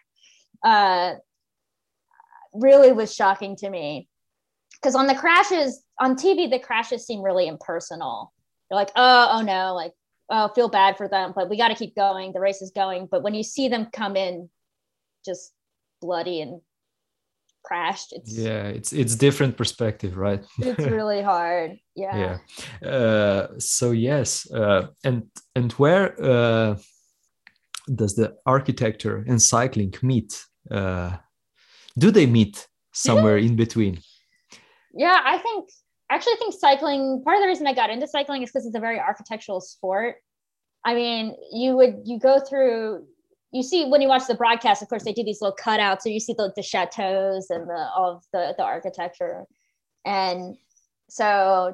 [0.64, 1.16] Uh,
[2.54, 4.08] really was shocking to me
[4.76, 8.34] because on the crashes on TV, the crashes seem really impersonal.
[8.70, 9.94] They're like, oh, oh no, like,
[10.30, 12.32] oh, feel bad for them, but we got to keep going.
[12.32, 13.08] The race is going.
[13.10, 14.50] But when you see them come in,
[15.26, 15.54] just
[16.02, 16.62] bloody and
[17.64, 18.14] crashed.
[18.14, 20.44] It's yeah it's it's different perspective right?
[20.60, 21.78] It's really hard.
[21.96, 22.38] Yeah.
[22.84, 22.90] Yeah.
[22.90, 25.24] Uh, so yes uh, and
[25.56, 26.78] and where uh,
[27.94, 31.18] does the architecture and cycling meet uh,
[31.98, 34.00] do they meet somewhere in between?
[34.94, 35.70] Yeah i think
[36.10, 38.76] actually I think cycling part of the reason i got into cycling is because it's
[38.76, 40.16] a very architectural sport.
[40.86, 43.06] I mean you would you go through
[43.52, 46.10] you see when you watch the broadcast, of course, they do these little cutouts, so
[46.10, 49.46] you see the, the chateaus and the all of the the architecture,
[50.06, 50.56] and
[51.10, 51.74] so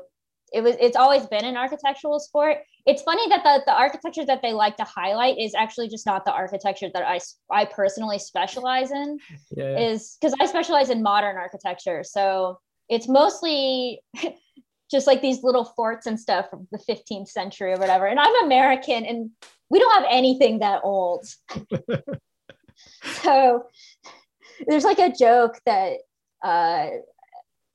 [0.51, 0.75] it was.
[0.79, 2.57] It's always been an architectural sport.
[2.87, 6.25] It's funny that the the architecture that they like to highlight is actually just not
[6.25, 7.19] the architecture that I
[7.51, 9.19] I personally specialize in.
[9.55, 9.79] Yeah.
[9.79, 12.59] Is because I specialize in modern architecture, so
[12.89, 14.01] it's mostly.
[14.89, 18.05] just like these little forts and stuff from the 15th century or whatever.
[18.05, 19.31] And I'm American and
[19.69, 21.25] we don't have anything that old.
[23.21, 23.65] so
[24.67, 25.97] there's like a joke that
[26.43, 26.87] uh,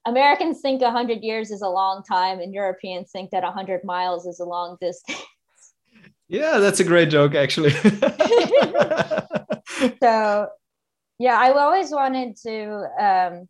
[0.07, 4.41] Americans think 100 years is a long time and Europeans think that 100 miles is
[4.41, 5.23] a long distance.
[6.29, 7.71] Yeah, that's a great joke, actually.
[10.01, 10.49] so,
[11.19, 12.73] yeah, I always wanted to.
[12.99, 13.49] Um,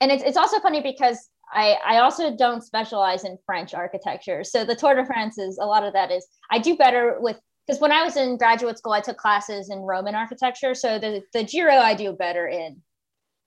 [0.00, 4.44] and it's, it's also funny because I, I also don't specialize in French architecture.
[4.44, 7.38] So the Tour de France is a lot of that is I do better with
[7.66, 10.74] because when I was in graduate school, I took classes in Roman architecture.
[10.74, 12.80] So the, the Giro I do better in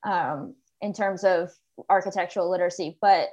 [0.04, 1.50] um, in terms of
[1.90, 2.98] architectural literacy.
[3.02, 3.30] But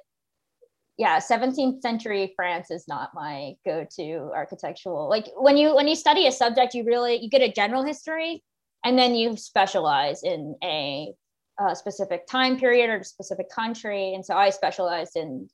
[0.97, 5.09] yeah, 17th century France is not my go-to architectural.
[5.09, 8.43] Like when you when you study a subject, you really you get a general history
[8.85, 11.13] and then you specialize in a
[11.59, 14.15] a specific time period or a specific country.
[14.15, 15.49] And so I specialized in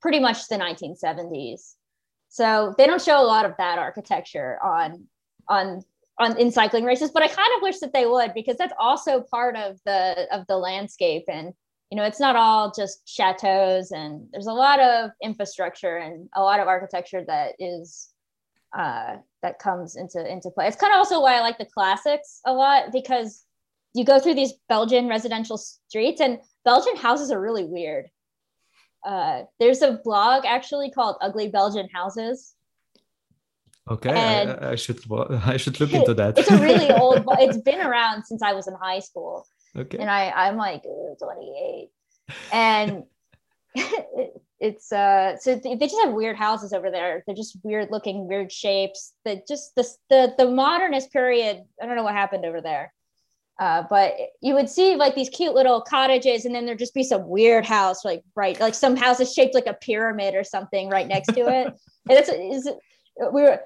[0.00, 1.74] pretty much the 1970s.
[2.28, 5.06] So they don't show a lot of that architecture on
[5.48, 5.82] on
[6.18, 9.22] on in cycling races, but I kind of wish that they would because that's also
[9.22, 11.24] part of the of the landscape.
[11.28, 11.52] And
[11.90, 16.42] you know, it's not all just chateaus, and there's a lot of infrastructure and a
[16.42, 18.10] lot of architecture that is
[18.76, 20.68] uh, that comes into into play.
[20.68, 23.44] It's kind of also why I like the classics a lot because
[23.94, 28.06] you go through these Belgian residential streets, and Belgian houses are really weird.
[29.04, 32.54] Uh, there's a blog actually called Ugly Belgian Houses.
[33.90, 35.00] Okay, I, I, should
[35.44, 36.38] I should look into that.
[36.38, 37.24] it's a really old.
[37.38, 39.46] It's been around since I was in high school.
[39.76, 41.88] Okay, and I I'm like 28,
[42.52, 43.04] and
[43.74, 47.24] it, it's uh so they just have weird houses over there.
[47.26, 49.14] They're just weird looking, weird shapes.
[49.24, 51.62] That just the the the modernist period.
[51.82, 52.92] I don't know what happened over there.
[53.60, 57.04] Uh, but you would see like these cute little cottages, and then there'd just be
[57.04, 60.88] some weird house, like right, like some house is shaped like a pyramid or something
[60.88, 61.66] right next to it.
[62.08, 62.68] and it's, it's
[63.32, 63.60] we were.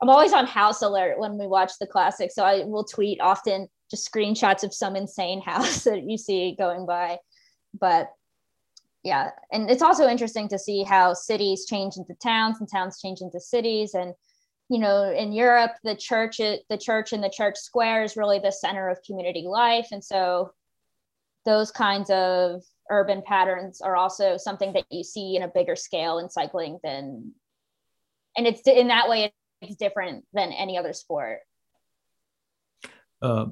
[0.00, 3.68] I'm always on house alert when we watch the classics, so I will tweet often
[3.90, 7.18] just screenshots of some insane house that you see going by.
[7.78, 8.10] But
[9.02, 13.20] yeah, and it's also interesting to see how cities change into towns and towns change
[13.20, 14.14] into cities, and
[14.68, 18.52] you know in europe the church the church and the church square is really the
[18.52, 19.88] center of community life.
[19.92, 20.52] And so
[21.44, 26.18] those kinds of urban patterns are also something that you see in a bigger scale
[26.18, 27.32] in cycling than
[28.36, 31.40] and it's in that way it's different than any other sport.
[33.20, 33.46] Uh,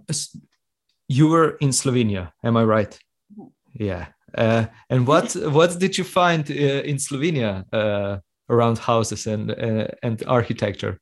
[1.09, 2.99] you were in slovenia am i right?
[3.33, 3.85] Mm-hmm.
[3.85, 4.07] yeah.
[4.37, 7.65] Uh, and what what did you find uh, in slovenia?
[7.73, 8.19] Uh,
[8.49, 11.01] around houses and uh, and architecture?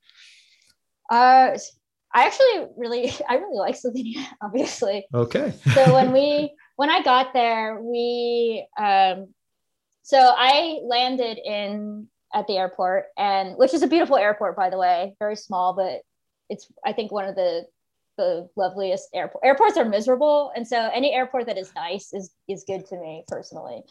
[1.10, 1.56] Uh,
[2.14, 5.06] I actually really I really like Slovenia, obviously.
[5.12, 5.52] Okay.
[5.74, 9.34] so when we when I got there, we um,
[10.02, 14.78] so I landed in at the airport and which is a beautiful airport by the
[14.78, 16.02] way, very small, but
[16.48, 17.66] it's I think one of the
[18.16, 19.44] the loveliest airport.
[19.44, 23.24] Airports are miserable, and so any airport that is nice is is good to me
[23.26, 23.82] personally.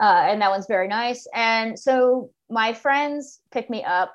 [0.00, 1.26] Uh, and that one's very nice.
[1.32, 4.14] And so my friends pick me up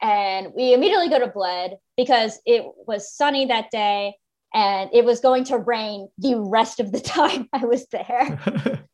[0.00, 4.14] and we immediately go to Bled because it was sunny that day
[4.52, 8.40] and it was going to rain the rest of the time I was there.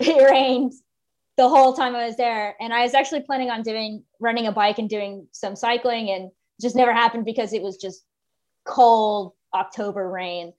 [0.00, 0.72] it rained
[1.36, 2.54] the whole time I was there.
[2.60, 6.30] And I was actually planning on doing running a bike and doing some cycling and
[6.60, 8.04] just never happened because it was just
[8.64, 10.52] cold October rain.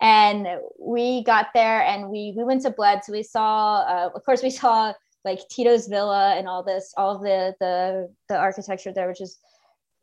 [0.00, 0.46] And
[0.78, 3.04] we got there and we we went to Bled.
[3.04, 4.92] So we saw uh, of course we saw
[5.24, 9.38] like Tito's Villa and all this, all the the the architecture there, which is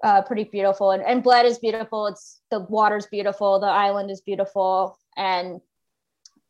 [0.04, 0.92] uh, pretty beautiful.
[0.92, 2.08] And, and Bled is beautiful.
[2.08, 3.60] It's the water's beautiful.
[3.60, 4.98] The island is beautiful.
[5.16, 5.60] And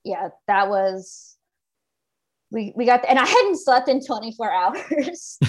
[0.03, 1.37] yeah, that was
[2.51, 5.37] we we got and I hadn't slept in 24 hours.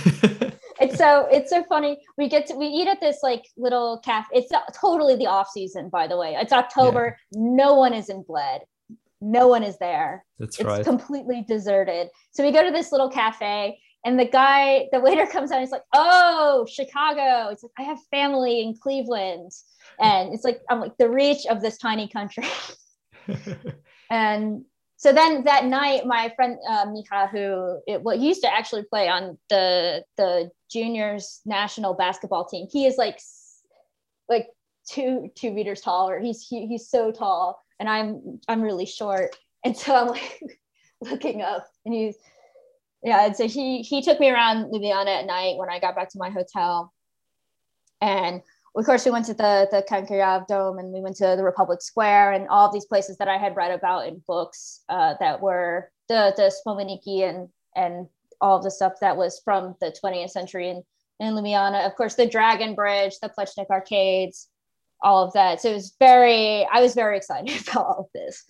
[0.81, 1.99] it's so it's so funny.
[2.17, 4.29] We get to we eat at this like little cafe.
[4.33, 6.37] It's totally the off season, by the way.
[6.39, 7.17] It's October.
[7.33, 7.41] Yeah.
[7.41, 8.63] No one is in Bled
[9.21, 10.25] no one is there.
[10.39, 10.85] That's it's right.
[10.85, 12.09] completely deserted.
[12.33, 15.61] So we go to this little cafe, and the guy, the waiter comes out.
[15.61, 19.53] He's like, "Oh, Chicago." It's like I have family in Cleveland,
[20.01, 22.47] and it's like I'm like the reach of this tiny country.
[24.11, 24.65] and
[24.97, 28.85] so then that night, my friend uh, Miha, who it, well, he used to actually
[28.85, 32.67] play on the the juniors national basketball team.
[32.71, 33.19] He is like
[34.29, 34.49] like
[34.89, 36.21] two two meters taller.
[36.21, 39.37] He's he, he's so tall and I'm I'm really short.
[39.65, 40.43] And so I'm like
[41.01, 42.17] looking up and he's
[43.03, 46.11] yeah, and so he he took me around Ljubljana at night when I got back
[46.11, 46.93] to my hotel.
[48.01, 48.43] And
[48.77, 51.83] of course we went to the the Cankarjev Dome and we went to the Republic
[51.83, 55.91] Square and all these places that I had read about in books uh, that were
[56.09, 58.09] the the Spomeniki and and
[58.41, 60.83] all the stuff that was from the 20th century in,
[61.21, 61.87] in Ljubljana.
[61.87, 64.49] Of course, the Dragon Bridge, the Plečnik Arcades,
[65.03, 65.61] all of that.
[65.61, 68.45] So it was very, I was very excited about all of this.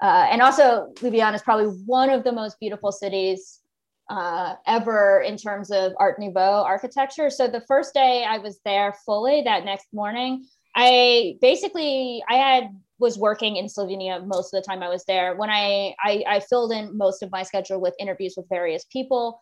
[0.00, 3.60] Uh, and also, Ljubljana is probably one of the most beautiful cities
[4.08, 7.30] uh, ever in terms of Art Nouveau architecture.
[7.30, 12.70] So the first day I was there fully, that next morning, I basically I had
[13.00, 15.36] was working in Slovenia most of the time I was there.
[15.36, 19.40] When I, I I filled in most of my schedule with interviews with various people,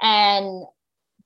[0.00, 0.64] and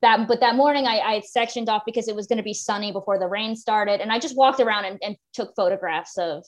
[0.03, 2.93] that but that morning I, I sectioned off because it was going to be sunny
[2.93, 4.01] before the rain started.
[4.01, 6.45] And i just walked around and, and took photographs of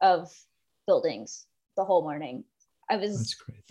[0.00, 0.28] of
[0.86, 1.46] buildings
[1.76, 2.44] the whole morning.
[2.90, 3.62] I was that's great.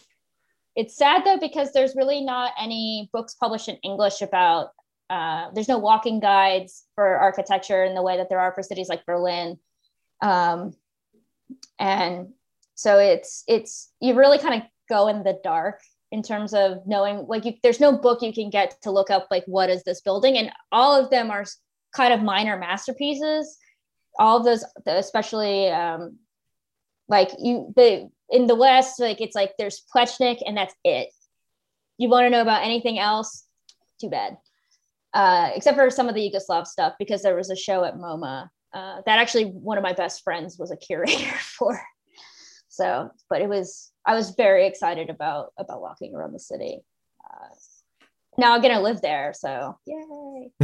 [0.75, 4.69] It's sad though because there's really not any books published in english about
[5.09, 8.89] uh, there's no walking guides for architecture in the way that there are for cities
[8.89, 9.57] like berlin.
[10.21, 10.73] Um,
[11.79, 12.33] and
[12.75, 15.79] so it's it's you really kind of go in the dark
[16.11, 19.27] in terms of knowing like you, there's no book you can get to look up
[19.29, 21.45] like what is this building and all of them are
[21.93, 23.57] kind of minor masterpieces.
[24.19, 26.17] All of those especially um
[27.09, 31.09] like you the in the west like it's like there's Plečnik and that's it.
[31.97, 33.45] You want to know about anything else?
[33.99, 34.37] Too bad.
[35.13, 38.49] Uh, except for some of the Yugoslav stuff because there was a show at MoMA
[38.73, 41.81] uh, that actually one of my best friends was a curator for.
[42.69, 46.79] So but it was i was very excited about about walking around the city
[47.25, 47.49] uh,
[48.37, 50.51] now i'm gonna live there so yay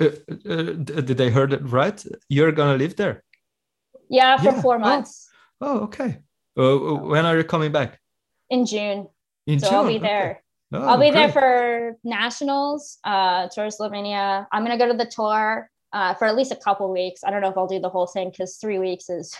[0.00, 0.04] uh,
[0.50, 0.72] uh,
[1.08, 3.22] did i heard it right you're gonna live there
[4.08, 4.62] yeah for yeah.
[4.62, 4.86] four oh.
[4.88, 5.28] months
[5.60, 6.18] oh, oh okay
[6.56, 8.00] uh, when are you coming back
[8.48, 9.06] in june
[9.46, 9.76] in so june?
[9.76, 10.40] i'll be there okay.
[10.72, 11.14] Oh, I'll be great.
[11.14, 14.44] there for nationals, uh, Tour Slovenia.
[14.50, 17.22] I'm gonna go to the tour uh, for at least a couple weeks.
[17.22, 19.36] I don't know if I'll do the whole thing because three weeks is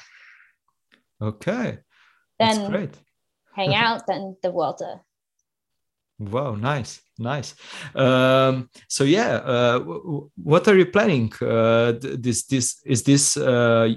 [1.20, 1.78] Okay.
[2.38, 2.90] Then
[3.54, 5.00] hang out, then the Vuelta.
[6.18, 7.54] Wow, nice, nice.
[7.94, 9.80] Um, so yeah, uh,
[10.36, 11.32] what are you planning?
[11.40, 13.94] Uh, this, this is this uh,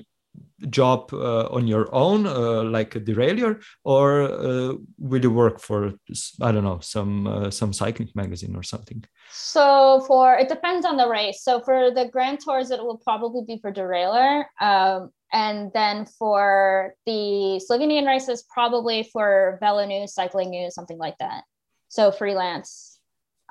[0.69, 5.93] job uh, on your own, uh, like a derailleur, or uh, will you work for
[6.41, 9.03] I don't know some some cycling magazine or something?
[9.31, 11.43] So for it depends on the race.
[11.43, 14.45] So for the Grand Tours, it will probably be for derailleur.
[14.59, 21.17] Um, and then for the Slovenian races, probably for Velo News, Cycling News, something like
[21.19, 21.43] that.
[21.89, 22.99] So freelance.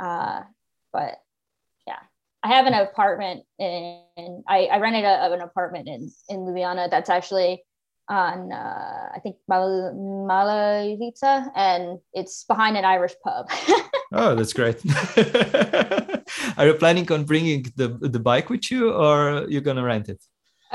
[0.00, 0.42] Uh,
[0.92, 1.16] but
[1.86, 1.98] yeah,
[2.42, 4.02] I have an apartment in,
[4.48, 7.62] I, I rented a, an apartment in, in Ljubljana that's actually
[8.08, 9.92] on, uh, I think Mal-
[11.56, 13.50] and it's behind an Irish pub.
[14.12, 14.80] oh, that's great.
[16.56, 20.08] Are you planning on bringing the, the bike with you or you're going to rent
[20.08, 20.22] it?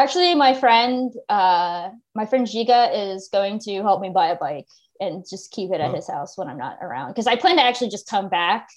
[0.01, 4.65] Actually, my friend, uh, my friend Giga is going to help me buy a bike
[4.99, 5.93] and just keep it at oh.
[5.93, 7.09] his house when I'm not around.
[7.09, 8.67] Because I plan to actually just come back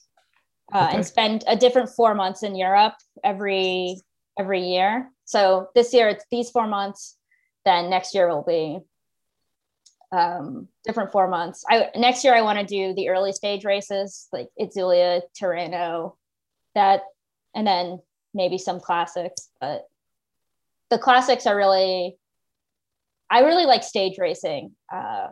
[0.74, 0.96] uh, okay.
[0.96, 4.02] and spend a different four months in Europe every
[4.38, 5.10] every year.
[5.24, 7.16] So this year it's these four months.
[7.64, 8.80] Then next year will be
[10.12, 11.64] um, different four months.
[11.70, 16.16] I next year I want to do the early stage races like Itzulia, Tirreno,
[16.74, 17.00] that,
[17.54, 18.00] and then
[18.34, 19.48] maybe some classics.
[19.58, 19.88] But
[20.94, 22.16] the classics are really,
[23.28, 25.26] I really like stage racing uh,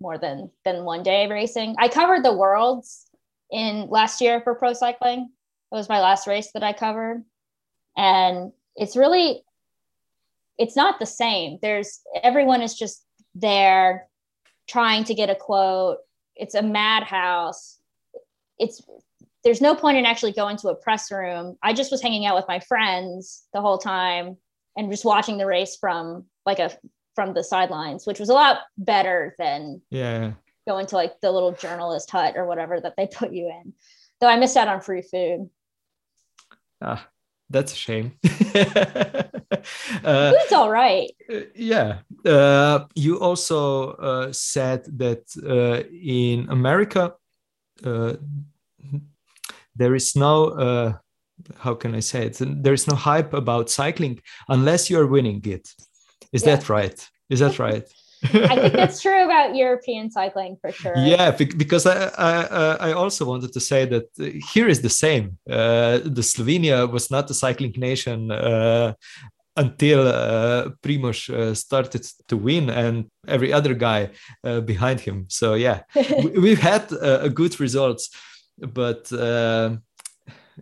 [0.00, 1.74] more than than one day racing.
[1.76, 3.10] I covered the worlds
[3.50, 5.28] in last year for pro cycling.
[5.72, 7.24] It was my last race that I covered,
[7.96, 9.42] and it's really,
[10.56, 11.58] it's not the same.
[11.62, 13.04] There's everyone is just
[13.34, 14.06] there
[14.68, 15.98] trying to get a quote.
[16.36, 17.80] It's a madhouse.
[18.56, 18.80] It's
[19.42, 21.58] there's no point in actually going to a press room.
[21.60, 24.36] I just was hanging out with my friends the whole time
[24.78, 26.70] and just watching the race from like a
[27.14, 30.32] from the sidelines, which was a lot better than yeah
[30.66, 33.74] going to like the little journalist hut or whatever that they put you in.
[34.20, 35.50] Though I missed out on free food.
[36.80, 37.08] Ah,
[37.50, 38.12] that's a shame.
[38.24, 39.22] uh,
[40.04, 41.10] Food's all right.
[41.32, 41.98] Uh, yeah.
[42.24, 47.14] Uh, you also uh, said that uh, in America,
[47.84, 48.14] uh,
[49.74, 50.98] there is no,
[51.58, 52.38] how can I say it?
[52.40, 55.68] There is no hype about cycling unless you are winning it.
[56.32, 56.56] Is yeah.
[56.56, 57.08] that right?
[57.30, 57.86] Is that right?
[58.24, 60.96] I think that's true about European cycling for sure.
[60.96, 64.06] Yeah, because I I, I also wanted to say that
[64.52, 65.38] here is the same.
[65.48, 68.94] Uh, the Slovenia was not a cycling nation uh,
[69.58, 74.10] until uh, Primoz uh, started to win and every other guy
[74.44, 75.26] uh, behind him.
[75.28, 75.82] So yeah,
[76.24, 78.10] we, have had uh, good results,
[78.56, 79.76] but uh,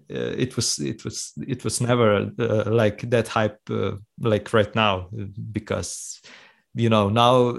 [0.08, 3.60] it was it was it was never uh, like that hype
[4.20, 5.08] like right now
[5.52, 6.20] because
[6.74, 7.56] you know now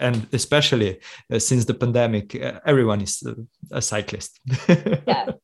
[0.00, 0.98] and especially
[1.32, 3.34] uh, since the pandemic uh, everyone is uh,
[3.70, 4.40] a cyclist.
[5.06, 5.26] Yeah.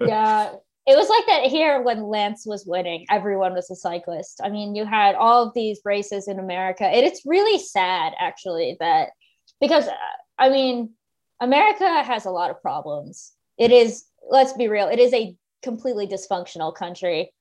[0.00, 0.54] Yeah.
[0.84, 4.40] It was like that here when lance was winning everyone was a cyclist.
[4.44, 8.76] I mean you had all of these races in america and it's really sad actually
[8.80, 9.10] that
[9.60, 10.90] because uh, i mean
[11.40, 13.32] america has a lot of problems.
[13.58, 17.32] It is let's be real it is a completely dysfunctional country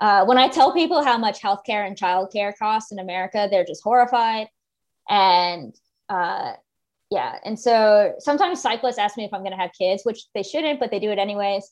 [0.00, 3.82] uh, when I tell people how much healthcare and childcare costs in America, they're just
[3.82, 4.48] horrified.
[5.08, 5.74] And
[6.08, 6.52] uh,
[7.10, 10.42] yeah, and so sometimes cyclists ask me if I'm going to have kids, which they
[10.42, 11.68] shouldn't, but they do it anyways.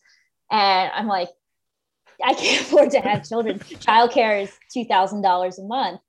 [0.50, 1.28] And I'm like,
[2.24, 3.58] I can't afford to have children.
[3.58, 6.00] childcare is two thousand dollars a month,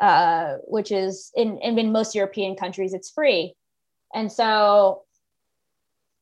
[0.00, 3.54] uh, which is in, in most European countries it's free,
[4.14, 5.02] and so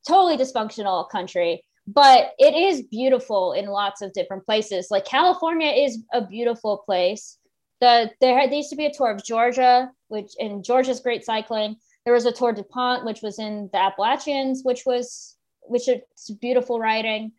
[0.07, 4.87] totally dysfunctional country but it is beautiful in lots of different places.
[4.91, 7.37] Like California is a beautiful place.
[7.79, 11.77] The there, there used to be a tour of Georgia, which in Georgia's great cycling.
[12.03, 16.01] There was a Tour du Pont, which was in the Appalachians, which was which is
[16.41, 17.31] beautiful riding.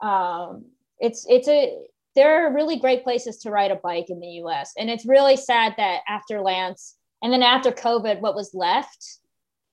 [0.00, 0.64] Um,
[0.98, 1.76] it's it's a
[2.16, 4.72] there are really great places to ride a bike in the U.S.
[4.78, 9.19] And it's really sad that after Lance and then after COVID, what was left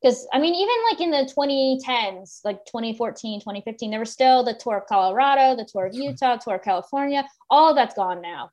[0.01, 4.53] because I mean, even like in the 2010s, like 2014, 2015, there was still the
[4.53, 8.51] tour of Colorado, the tour of Utah, tour of California, all of that's gone now.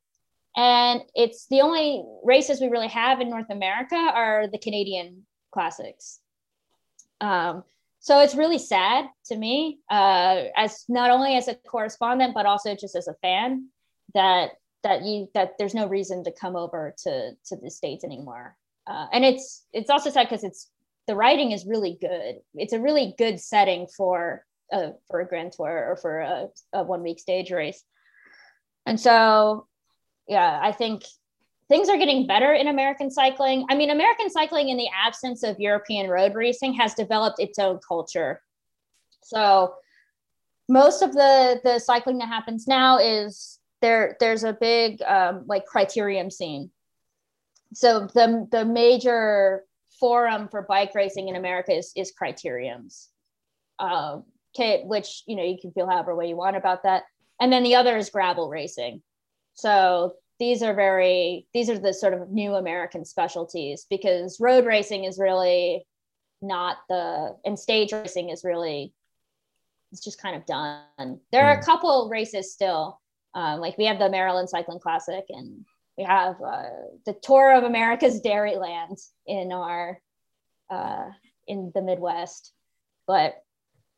[0.56, 6.20] And it's the only races we really have in North America are the Canadian classics.
[7.20, 7.64] Um,
[7.98, 12.74] so it's really sad to me, uh, as not only as a correspondent, but also
[12.74, 13.68] just as a fan
[14.14, 14.50] that
[14.82, 18.56] that you that there's no reason to come over to to the states anymore.
[18.86, 20.70] Uh, and it's it's also sad because it's
[21.06, 22.36] the writing is really good.
[22.54, 26.82] It's a really good setting for a for a grand tour or for a, a
[26.82, 27.84] one week stage race.
[28.86, 29.66] And so,
[30.28, 31.04] yeah, I think
[31.68, 33.66] things are getting better in American cycling.
[33.70, 37.80] I mean, American cycling, in the absence of European road racing, has developed its own
[37.86, 38.40] culture.
[39.22, 39.74] So,
[40.68, 44.16] most of the the cycling that happens now is there.
[44.20, 46.70] There's a big um, like criterium scene.
[47.74, 49.64] So the the major
[49.98, 53.08] forum for bike racing in America is, is criteriums,
[53.78, 54.18] uh,
[54.84, 57.04] which, you know, you can feel however way you want about that.
[57.40, 59.02] And then the other is gravel racing.
[59.54, 65.04] So these are very, these are the sort of new American specialties because road racing
[65.04, 65.86] is really
[66.42, 68.92] not the, and stage racing is really,
[69.92, 71.20] it's just kind of done.
[71.30, 73.00] There are a couple races still.
[73.34, 75.64] Um, like we have the Maryland Cycling Classic and
[75.96, 76.70] we have uh,
[77.06, 80.00] the tour of America's Dairyland in our
[80.70, 81.10] uh,
[81.46, 82.52] in the Midwest,
[83.06, 83.34] but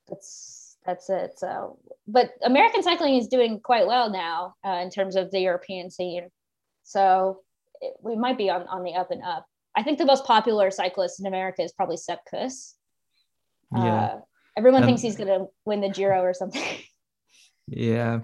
[0.09, 1.39] that's that's it.
[1.39, 5.91] So, but American cycling is doing quite well now uh, in terms of the European
[5.91, 6.29] scene.
[6.85, 7.41] So
[7.81, 9.47] it, we might be on on the up and up.
[9.75, 12.75] I think the most popular cyclist in America is probably Sepp Kuss.
[13.75, 13.95] Yeah.
[13.95, 14.21] Uh,
[14.57, 16.63] everyone um, thinks he's going to win the Giro or something.
[17.69, 18.21] Yeah,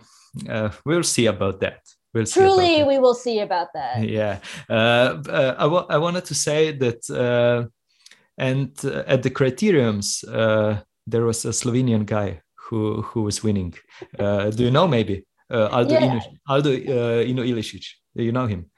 [0.48, 1.80] uh, we'll see about that
[2.14, 4.38] we'll truly we will see about that yeah
[4.68, 7.68] uh, uh, I, w- I wanted to say that uh,
[8.38, 13.74] and uh, at the criteriums, uh, there was a Slovenian guy who who was winning.
[14.18, 16.06] Uh, do you know maybe uh, Aldo Yeah.
[16.06, 17.84] Ino, Aldo uh, Ino Ilešič?
[18.16, 18.70] Do you know him?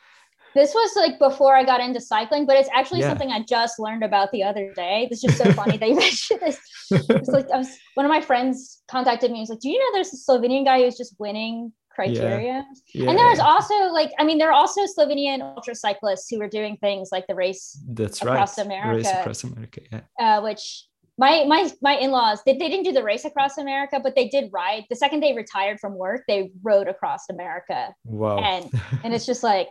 [0.55, 3.11] This was like before I got into cycling, but it's actually Yeah.
[3.11, 5.09] something I just learned about the other day.
[5.11, 6.59] It's just so funny that you mentioned this.
[6.91, 9.39] It's like I was, one of my friends contacted me.
[9.39, 13.09] He was like, "Do you know there's a Slovenian guy who's just winning criteria?" Yeah,
[13.11, 16.77] And there's also like, I mean, there are also Slovenian ultra cyclists who were doing
[16.79, 18.67] things like the race, that's across right.
[18.67, 18.97] America.
[18.97, 19.81] Race across America.
[19.93, 20.01] Yeah.
[20.21, 20.87] uh, which
[21.17, 24.51] my my my in-laws they, they didn't do the race across America, but they did
[24.53, 24.85] ride.
[24.91, 28.39] The second they retired from work, they rode across America, Wow.
[28.39, 28.69] and
[29.05, 29.69] and it's just like,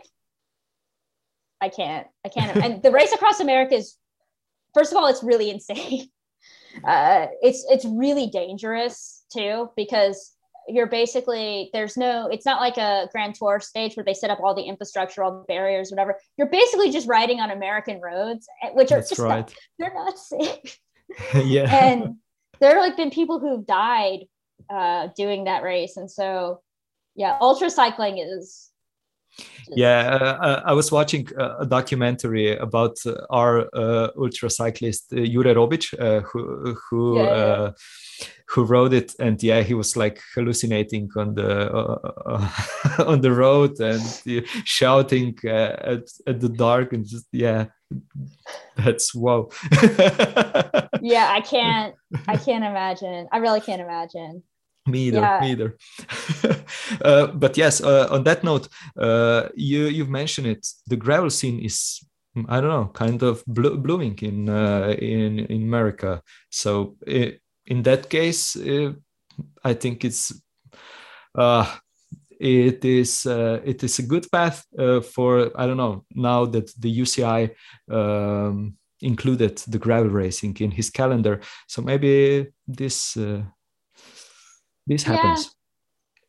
[1.60, 2.56] I can't, I can't.
[2.64, 3.96] and the race across America is,
[4.74, 6.08] first of all, it's really insane.
[6.84, 10.32] Uh, it's it's really dangerous too because
[10.68, 14.40] you're basically there's no it's not like a grand tour stage where they set up
[14.40, 18.70] all the infrastructure all the barriers whatever you're basically just riding on american roads eh,
[18.72, 19.38] which are that's just right.
[19.38, 20.78] not, they're not safe
[21.34, 21.68] yeah.
[21.84, 22.16] and
[22.60, 24.20] there have like been people who've died
[24.70, 26.60] uh doing that race and so
[27.14, 28.70] yeah ultra cycling is
[29.68, 30.18] yeah.
[30.20, 35.16] Uh, uh, i was watching uh, a documentary about uh, our uh, ultra cyclist uh,
[35.16, 37.24] Jure Robic uh, who who Yeah.
[37.24, 37.72] Uh,
[38.46, 39.14] who rode it.
[39.18, 41.70] And yeah he was like hallucinating on the
[43.06, 44.02] on the road and
[44.64, 47.66] shouting uh, at, at the dark and just yeah
[48.76, 49.48] that's wow.
[51.02, 51.94] Yeah i can't
[52.28, 53.28] i can't imagine.
[53.32, 54.42] I really can't imagine
[54.86, 55.20] Me either.
[55.20, 55.40] Yeah.
[55.40, 55.76] Me either.
[57.04, 58.68] uh, but yes, uh, on that note,
[58.98, 60.66] uh, you you've mentioned it.
[60.86, 62.04] The gravel scene is,
[62.48, 66.22] I don't know, kind of blo- blooming in uh, in in America.
[66.50, 68.92] So i in that case, uh,
[69.64, 70.32] I think it's.
[71.34, 71.66] Uh,
[72.40, 76.70] it is uh, it is a good path uh, for I don't know now that
[76.78, 77.54] the UCI
[77.90, 83.16] um, included the gravel racing in his calendar, so maybe this
[84.86, 85.36] this Yeah.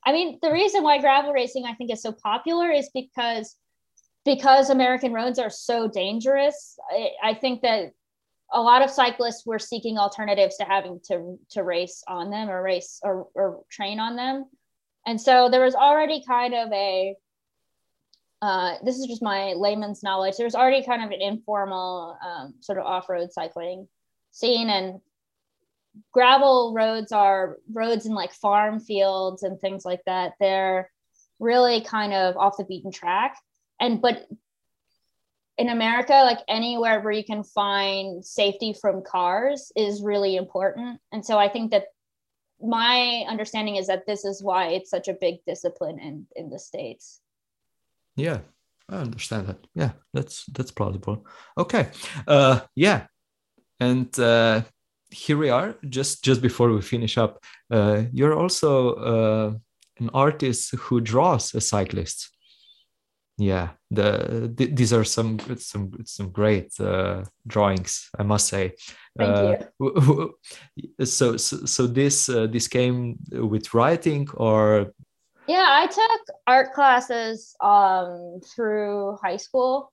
[0.05, 3.55] I mean, the reason why gravel racing I think is so popular is because
[4.23, 6.77] because American roads are so dangerous.
[6.91, 7.91] I, I think that
[8.51, 12.61] a lot of cyclists were seeking alternatives to having to to race on them or
[12.61, 14.45] race or, or train on them,
[15.05, 17.15] and so there was already kind of a.
[18.41, 20.35] Uh, this is just my layman's knowledge.
[20.37, 23.87] There's already kind of an informal um, sort of off-road cycling
[24.31, 24.99] scene, and
[26.11, 30.33] gravel roads are roads in like farm fields and things like that.
[30.39, 30.91] They're
[31.39, 33.37] really kind of off the beaten track.
[33.79, 34.27] And but
[35.57, 40.99] in America, like anywhere where you can find safety from cars is really important.
[41.11, 41.85] And so I think that
[42.61, 46.59] my understanding is that this is why it's such a big discipline in in the
[46.59, 47.21] states.
[48.15, 48.39] Yeah,
[48.89, 49.67] I understand that.
[49.73, 51.25] Yeah, that's that's plausible.
[51.57, 51.89] Okay,
[52.27, 53.07] uh, yeah,
[53.79, 54.61] and uh,
[55.15, 55.75] here we are.
[55.89, 59.53] Just just before we finish up, uh, you're also uh,
[59.99, 62.29] an artist who draws a cyclist.
[63.37, 68.73] Yeah, the th- these are some some some great uh, drawings, I must say.
[69.17, 70.33] Thank Uh, w-
[71.03, 74.93] So so, so this uh, this came with writing or
[75.47, 79.91] Yeah, I took art classes um, through high school.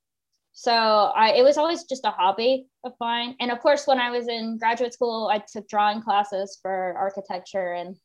[0.53, 3.35] So I, it was always just a hobby of mine.
[3.39, 7.73] And of course, when I was in graduate school, I took drawing classes for architecture
[7.73, 7.95] and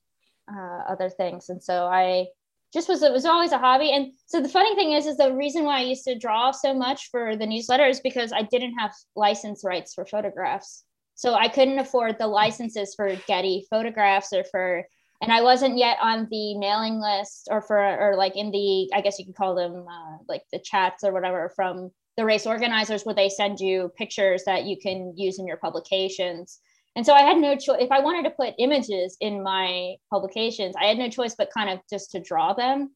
[0.50, 1.50] uh, other things.
[1.50, 2.26] And so I
[2.72, 3.92] just was, it was always a hobby.
[3.92, 6.72] And so the funny thing is, is the reason why I used to draw so
[6.72, 10.84] much for the newsletter is because I didn't have license rights for photographs.
[11.14, 14.84] So I couldn't afford the licenses for Getty photographs or for
[15.20, 19.00] and I wasn't yet on the mailing list or for or like in the I
[19.00, 23.04] guess you could call them uh, like the chats or whatever from the race organizers
[23.04, 26.58] where they send you pictures that you can use in your publications.
[26.96, 30.74] And so I had no choice if I wanted to put images in my publications,
[30.76, 32.90] I had no choice but kind of just to draw them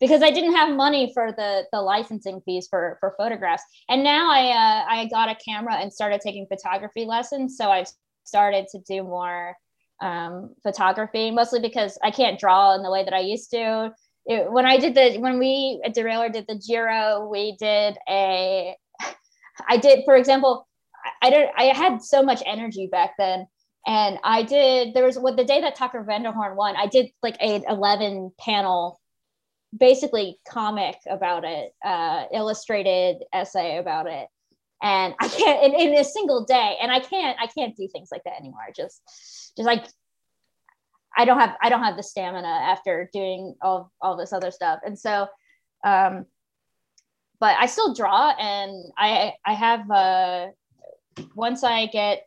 [0.00, 3.62] because I didn't have money for the the licensing fees for for photographs.
[3.88, 7.86] And now I uh, I got a camera and started taking photography lessons, so I've
[8.24, 9.54] started to do more
[10.02, 13.92] um, photography, mostly because I can't draw in the way that I used to.
[14.26, 18.74] It, when I did the when we at Derailleur did the Giro, we did a.
[19.68, 20.66] I did, for example,
[21.04, 21.50] I, I don't.
[21.56, 23.46] I had so much energy back then,
[23.86, 24.94] and I did.
[24.94, 26.74] There was what the day that Taco van der Hoorn won.
[26.76, 28.98] I did like a eleven panel,
[29.76, 34.26] basically comic about it, uh, illustrated essay about it,
[34.82, 37.36] and I can't in, in a single day, and I can't.
[37.38, 38.68] I can't do things like that anymore.
[38.74, 39.02] Just
[39.56, 39.84] just like
[41.16, 44.80] I don't have I don't have the stamina after doing all all this other stuff.
[44.84, 45.26] And so
[45.84, 46.26] um
[47.40, 50.46] but I still draw and I I have uh
[51.34, 52.26] once I get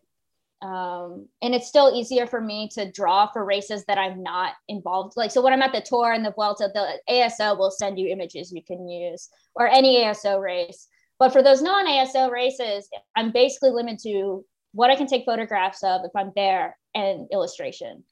[0.62, 5.16] um, and it's still easier for me to draw for races that I'm not involved.
[5.16, 8.08] Like, so when I'm at the tour and the Vuelta, the ASO will send you
[8.08, 10.88] images you can use or any ASO race.
[11.20, 15.84] But for those non ASO races, I'm basically limited to what I can take photographs
[15.84, 18.04] of if I'm there and illustration.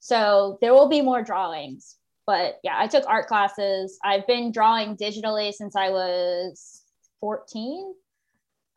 [0.00, 1.96] So there will be more drawings.
[2.26, 3.98] But yeah, I took art classes.
[4.04, 6.82] I've been drawing digitally since I was
[7.20, 7.94] 14.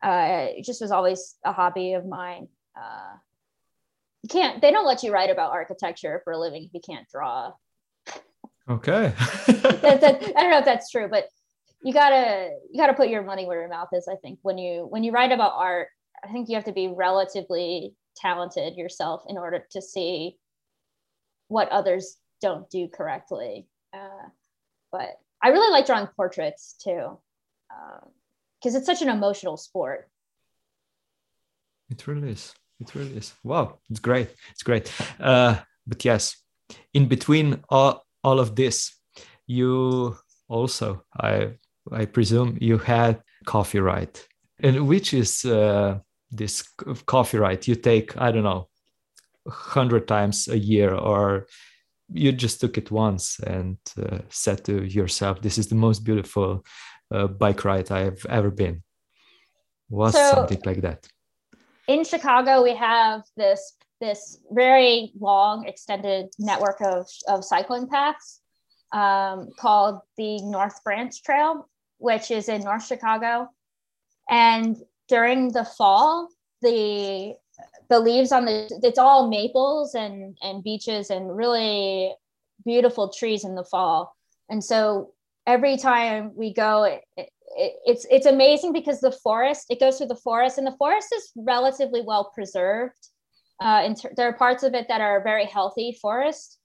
[0.02, 3.16] Uh, it just was always a hobby of mine uh,
[4.22, 7.08] you can't they don't let you write about architecture for a living if you can't
[7.08, 7.52] draw
[8.68, 9.12] okay
[9.46, 11.28] that, that, i don't know if that's true but
[11.82, 14.86] you gotta you gotta put your money where your mouth is i think when you
[14.88, 15.88] when you write about art
[16.24, 20.36] i think you have to be relatively talented yourself in order to see
[21.48, 23.66] what others don't do correctly.
[23.92, 24.28] Uh,
[24.94, 27.18] but i really like drawing portraits too
[28.60, 30.08] because um, it's such an emotional sport.
[31.90, 32.54] It really is.
[32.80, 33.34] It really is.
[33.42, 34.28] Wow it's great.
[34.52, 34.92] It's great.
[35.20, 36.36] Uh, but yes
[36.94, 38.76] in between all, all of this
[39.46, 40.16] you
[40.48, 41.50] also i
[41.92, 44.26] i presume you had coffee right
[44.60, 45.98] and which is uh,
[46.30, 46.62] this
[47.06, 48.16] coffee right you take?
[48.16, 48.68] I don't know
[49.44, 51.46] 100 times a year or
[52.12, 56.64] you just took it once and uh, said to yourself this is the most beautiful
[57.12, 58.82] uh, bike ride i have ever been
[59.88, 61.06] was so, something like that
[61.86, 68.40] in Chicago, we have this this very long, extended network of, of cycling paths
[68.92, 71.68] um, called the North Branch Trail,
[71.98, 73.48] which is in North Chicago.
[74.28, 74.76] And
[75.08, 76.28] during the fall,
[76.60, 77.34] the
[77.88, 82.14] the leaves on the it's all maples and and beeches and really
[82.64, 84.14] beautiful trees in the fall.
[84.48, 85.12] And so
[85.46, 87.28] every time we go, it, it,
[87.84, 91.32] it's it's amazing because the forest it goes through the forest and the forest is
[91.36, 93.08] relatively well preserved.
[93.62, 96.58] Uh, and ter- there are parts of it that are very healthy forest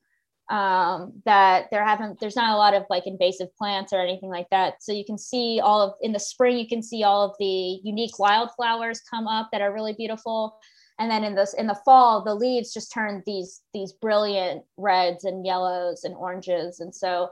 [0.50, 4.48] um, that there haven't there's not a lot of like invasive plants or anything like
[4.50, 4.82] that.
[4.82, 7.80] So you can see all of in the spring you can see all of the
[7.84, 10.58] unique wildflowers come up that are really beautiful
[11.00, 15.24] and then in this in the fall the leaves just turn these these brilliant reds
[15.24, 17.30] and yellows and oranges and so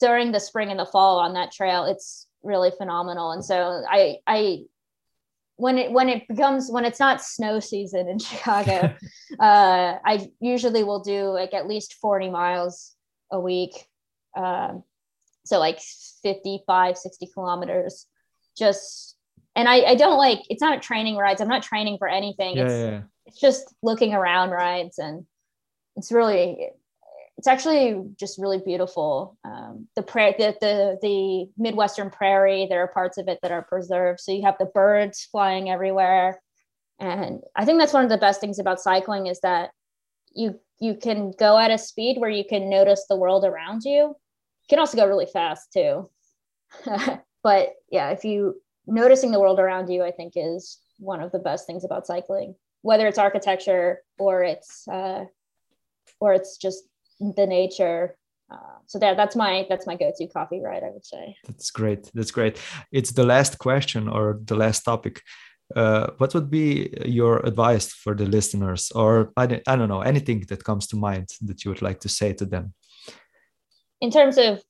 [0.00, 3.32] during the spring and the fall on that trail it's really phenomenal.
[3.32, 4.64] And so I I
[5.56, 8.94] when it when it becomes when it's not snow season in Chicago,
[9.40, 12.94] uh, I usually will do like at least 40 miles
[13.30, 13.72] a week.
[14.36, 14.84] Um,
[15.44, 15.80] so like
[16.22, 18.06] 55, 60 kilometers
[18.56, 19.16] just
[19.58, 21.40] and I, I don't like it's not training rides.
[21.40, 22.56] I'm not training for anything.
[22.56, 23.00] Yeah, it's, yeah.
[23.26, 25.26] it's just looking around rides and
[25.96, 26.68] it's really
[27.36, 29.36] it's actually just really beautiful.
[29.44, 33.62] Um, the, pra- the, the the Midwestern prairie, there are parts of it that are
[33.62, 34.20] preserved.
[34.20, 36.40] So you have the birds flying everywhere,
[37.00, 39.70] and I think that's one of the best things about cycling is that
[40.34, 43.92] you you can go at a speed where you can notice the world around you.
[43.92, 46.10] You can also go really fast too,
[47.42, 51.38] but yeah, if you noticing the world around you, I think is one of the
[51.38, 52.54] best things about cycling.
[52.82, 55.24] Whether it's architecture or it's uh,
[56.20, 56.84] or it's just
[57.20, 58.16] the nature.
[58.50, 61.36] Uh, so that that's my that's my go-to coffee ride i would say.
[61.46, 62.10] That's great.
[62.14, 62.60] That's great.
[62.92, 65.22] It's the last question or the last topic.
[65.76, 70.00] Uh, what would be your advice for the listeners or I don't, I don't know
[70.00, 72.72] anything that comes to mind that you would like to say to them?
[74.00, 74.62] In terms of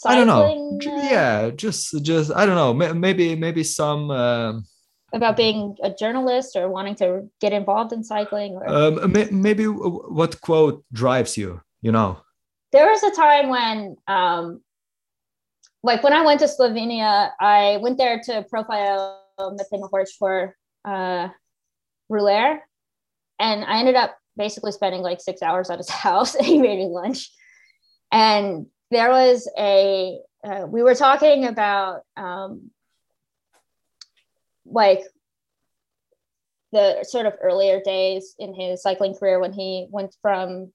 [0.00, 0.92] cycling, i don't know.
[0.92, 2.72] Uh, yeah just just i don't know.
[2.74, 4.64] Maybe maybe some um,
[5.12, 10.40] about being a journalist or wanting to get involved in cycling or um, maybe what
[10.40, 12.18] quote drives you you know?
[12.72, 14.60] There was a time when um
[15.82, 21.28] like when i went to slovenia i went there to profile Matej Mohoric for uh
[22.08, 22.60] Rouleur,
[23.38, 26.78] and i ended up basically spending like six hours at his house and he made
[26.78, 27.30] me lunch.
[28.12, 32.70] And there was a uh, we were talking about um
[34.64, 35.02] like
[36.72, 40.72] the sort of earlier days in his cycling career when he went from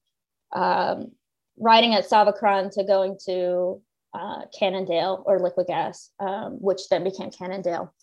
[0.54, 1.10] um,
[1.58, 3.80] riding at Sava Kranj to going to
[4.14, 7.94] uh, Cannondale or Liquigas, um, which then became Cannondale,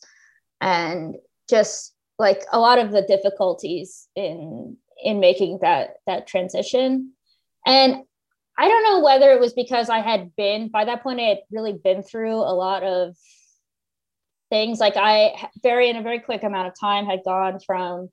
[0.61, 1.15] and
[1.49, 7.11] just like a lot of the difficulties in in making that that transition.
[7.65, 8.03] And
[8.57, 11.39] I don't know whether it was because I had been by that point I had
[11.51, 13.15] really been through a lot of
[14.49, 14.79] things.
[14.79, 18.09] Like I very in a very quick amount of time had gone from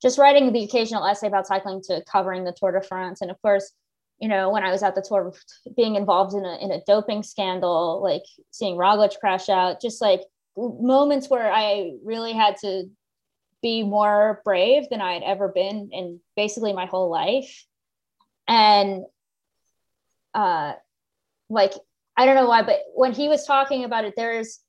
[0.00, 3.20] just writing the occasional essay about cycling to covering the Tour de France.
[3.20, 3.72] And of course,
[4.20, 5.32] you know, when I was at the tour,
[5.76, 10.22] being involved in a in a doping scandal, like seeing Roglic crash out, just like
[10.56, 12.84] moments where I really had to
[13.62, 17.64] be more brave than I had ever been in basically my whole life.
[18.46, 19.04] And
[20.38, 20.72] uh
[21.50, 21.72] like
[22.16, 24.60] I don't know why, but when he was talking about it, there's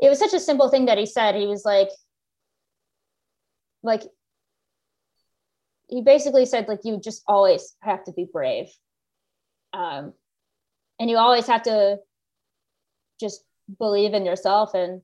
[0.00, 1.34] it was such a simple thing that he said.
[1.34, 1.88] He was like,
[3.82, 4.02] like
[5.88, 8.66] he basically said like you just always have to be brave.
[9.72, 10.12] Um
[10.98, 11.98] and you always have to
[13.20, 13.44] just
[13.78, 15.02] believe in yourself and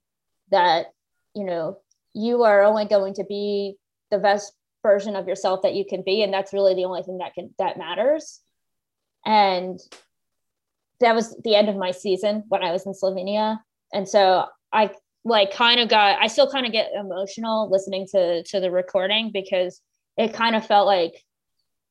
[0.51, 0.86] that
[1.34, 1.78] you know
[2.14, 3.76] you are only going to be
[4.11, 6.22] the best version of yourself that you can be.
[6.22, 8.40] And that's really the only thing that can that matters
[9.25, 9.81] and
[11.01, 13.59] that was the end of my season when i was in slovenia.
[13.93, 14.91] And so i
[15.25, 19.31] like kind of got i still kind of get emotional listening to to the recording
[19.33, 19.81] because
[20.16, 21.14] it kind of felt like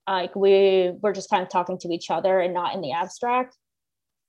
[0.07, 3.55] like we were just kind of talking to each other and not in the abstract.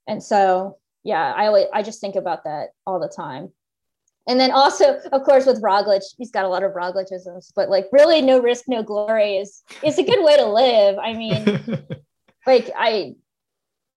[0.06, 3.52] And so yeah i always i just think about that all the time.
[4.26, 7.86] And then also of course with roglic he's got a lot of roglicisms but like
[7.92, 10.98] really no risk no glory is is a good way to live.
[10.98, 11.44] I mean
[12.46, 13.14] like i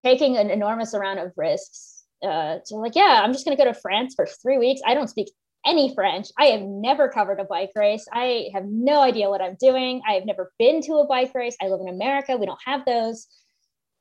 [0.04, 3.72] taking an enormous amount of risks uh so like yeah i'm just going to go
[3.72, 5.28] to france for three weeks i don't speak
[5.68, 6.28] any French.
[6.40, 8.08] I have never covered a bike race.
[8.12, 10.02] I have no idea what I'm doing.
[10.08, 11.56] I have never been to a bike race.
[11.62, 12.38] I live in America.
[12.38, 13.28] We don't have those.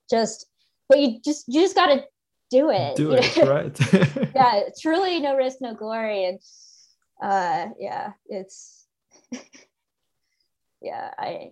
[0.08, 0.46] Just,
[0.88, 2.04] but you just you just got to
[2.50, 2.96] do it.
[2.96, 4.30] Do it, right?
[4.34, 6.38] yeah, truly no risk, no glory, and
[7.20, 8.86] uh, yeah, it's
[10.80, 11.50] yeah, I.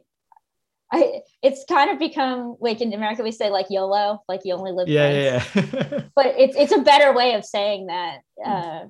[0.95, 4.71] I, it's kind of become like in America we say like YOLO, like you only
[4.71, 4.89] live.
[4.89, 5.45] Yeah, yeah.
[5.55, 6.01] yeah.
[6.15, 8.19] but it's it's a better way of saying that.
[8.45, 8.85] Uh,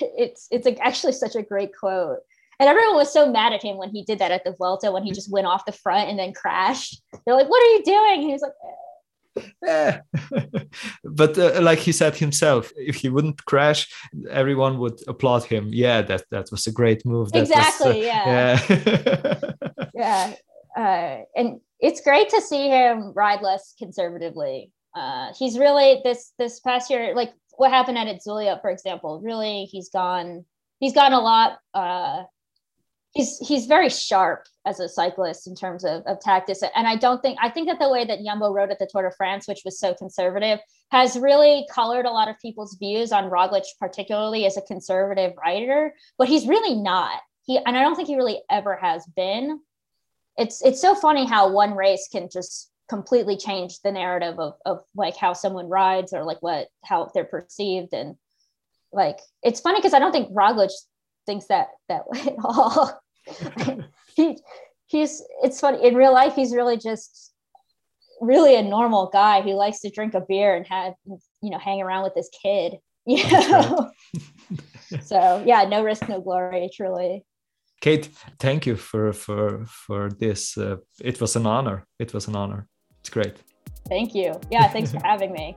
[0.00, 2.18] it's it's actually such a great quote.
[2.60, 5.02] And everyone was so mad at him when he did that at the Vuelta when
[5.02, 7.02] he just went off the front and then crashed.
[7.24, 8.52] They're like, "What are you doing?" And he was like.
[9.36, 9.42] Eh.
[9.62, 10.00] Yeah.
[11.04, 13.88] but uh, like he said himself, if he wouldn't crash,
[14.30, 15.70] everyone would applaud him.
[15.72, 17.32] Yeah, that that was a great move.
[17.32, 17.98] That exactly.
[18.00, 18.60] Was, uh, yeah.
[18.68, 19.52] Yeah.
[19.94, 20.34] yeah.
[20.76, 24.70] Uh, and it's great to see him ride less conservatively.
[24.94, 29.64] Uh, he's really this this past year, like what happened at Zulia, for example, really
[29.64, 30.44] he's gone
[30.80, 32.24] he's gone a lot uh
[33.14, 36.62] he's he's very sharp as a cyclist in terms of, of tactics.
[36.74, 39.08] And I don't think I think that the way that Jumbo rode at the Tour
[39.08, 40.58] de France, which was so conservative,
[40.90, 45.94] has really colored a lot of people's views on Roglic, particularly as a conservative rider.
[46.18, 47.20] But he's really not.
[47.44, 49.60] He and I don't think he really ever has been.
[50.36, 54.84] It's it's so funny how one race can just completely change the narrative of, of
[54.94, 58.14] like how someone rides or like what how they're perceived and
[58.92, 60.70] like it's funny because I don't think Roglic
[61.26, 63.00] thinks that that way at all.
[64.16, 64.38] He
[64.86, 67.34] he's it's funny in real life he's really just
[68.20, 70.94] really a normal guy who likes to drink a beer and have
[71.42, 72.74] you know hang around with his kid.
[73.06, 73.90] You know?
[75.02, 77.22] so yeah, no risk, no glory, truly.
[77.82, 78.08] Kate,
[78.40, 80.56] thank you for for for this.
[80.56, 81.84] Uh, it was an honor.
[81.98, 82.66] It was an honor.
[83.00, 83.36] It's great.
[83.90, 84.40] Thank you.
[84.50, 85.54] Yeah, thanks for having me.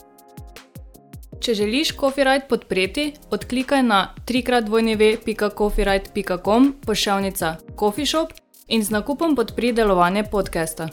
[1.40, 8.28] Če želiš Copyright podpreti, odklikaj na www.copyright.com pošiljka Coffee Shop
[8.68, 10.90] in z nakupom podpri delovanje podcasta.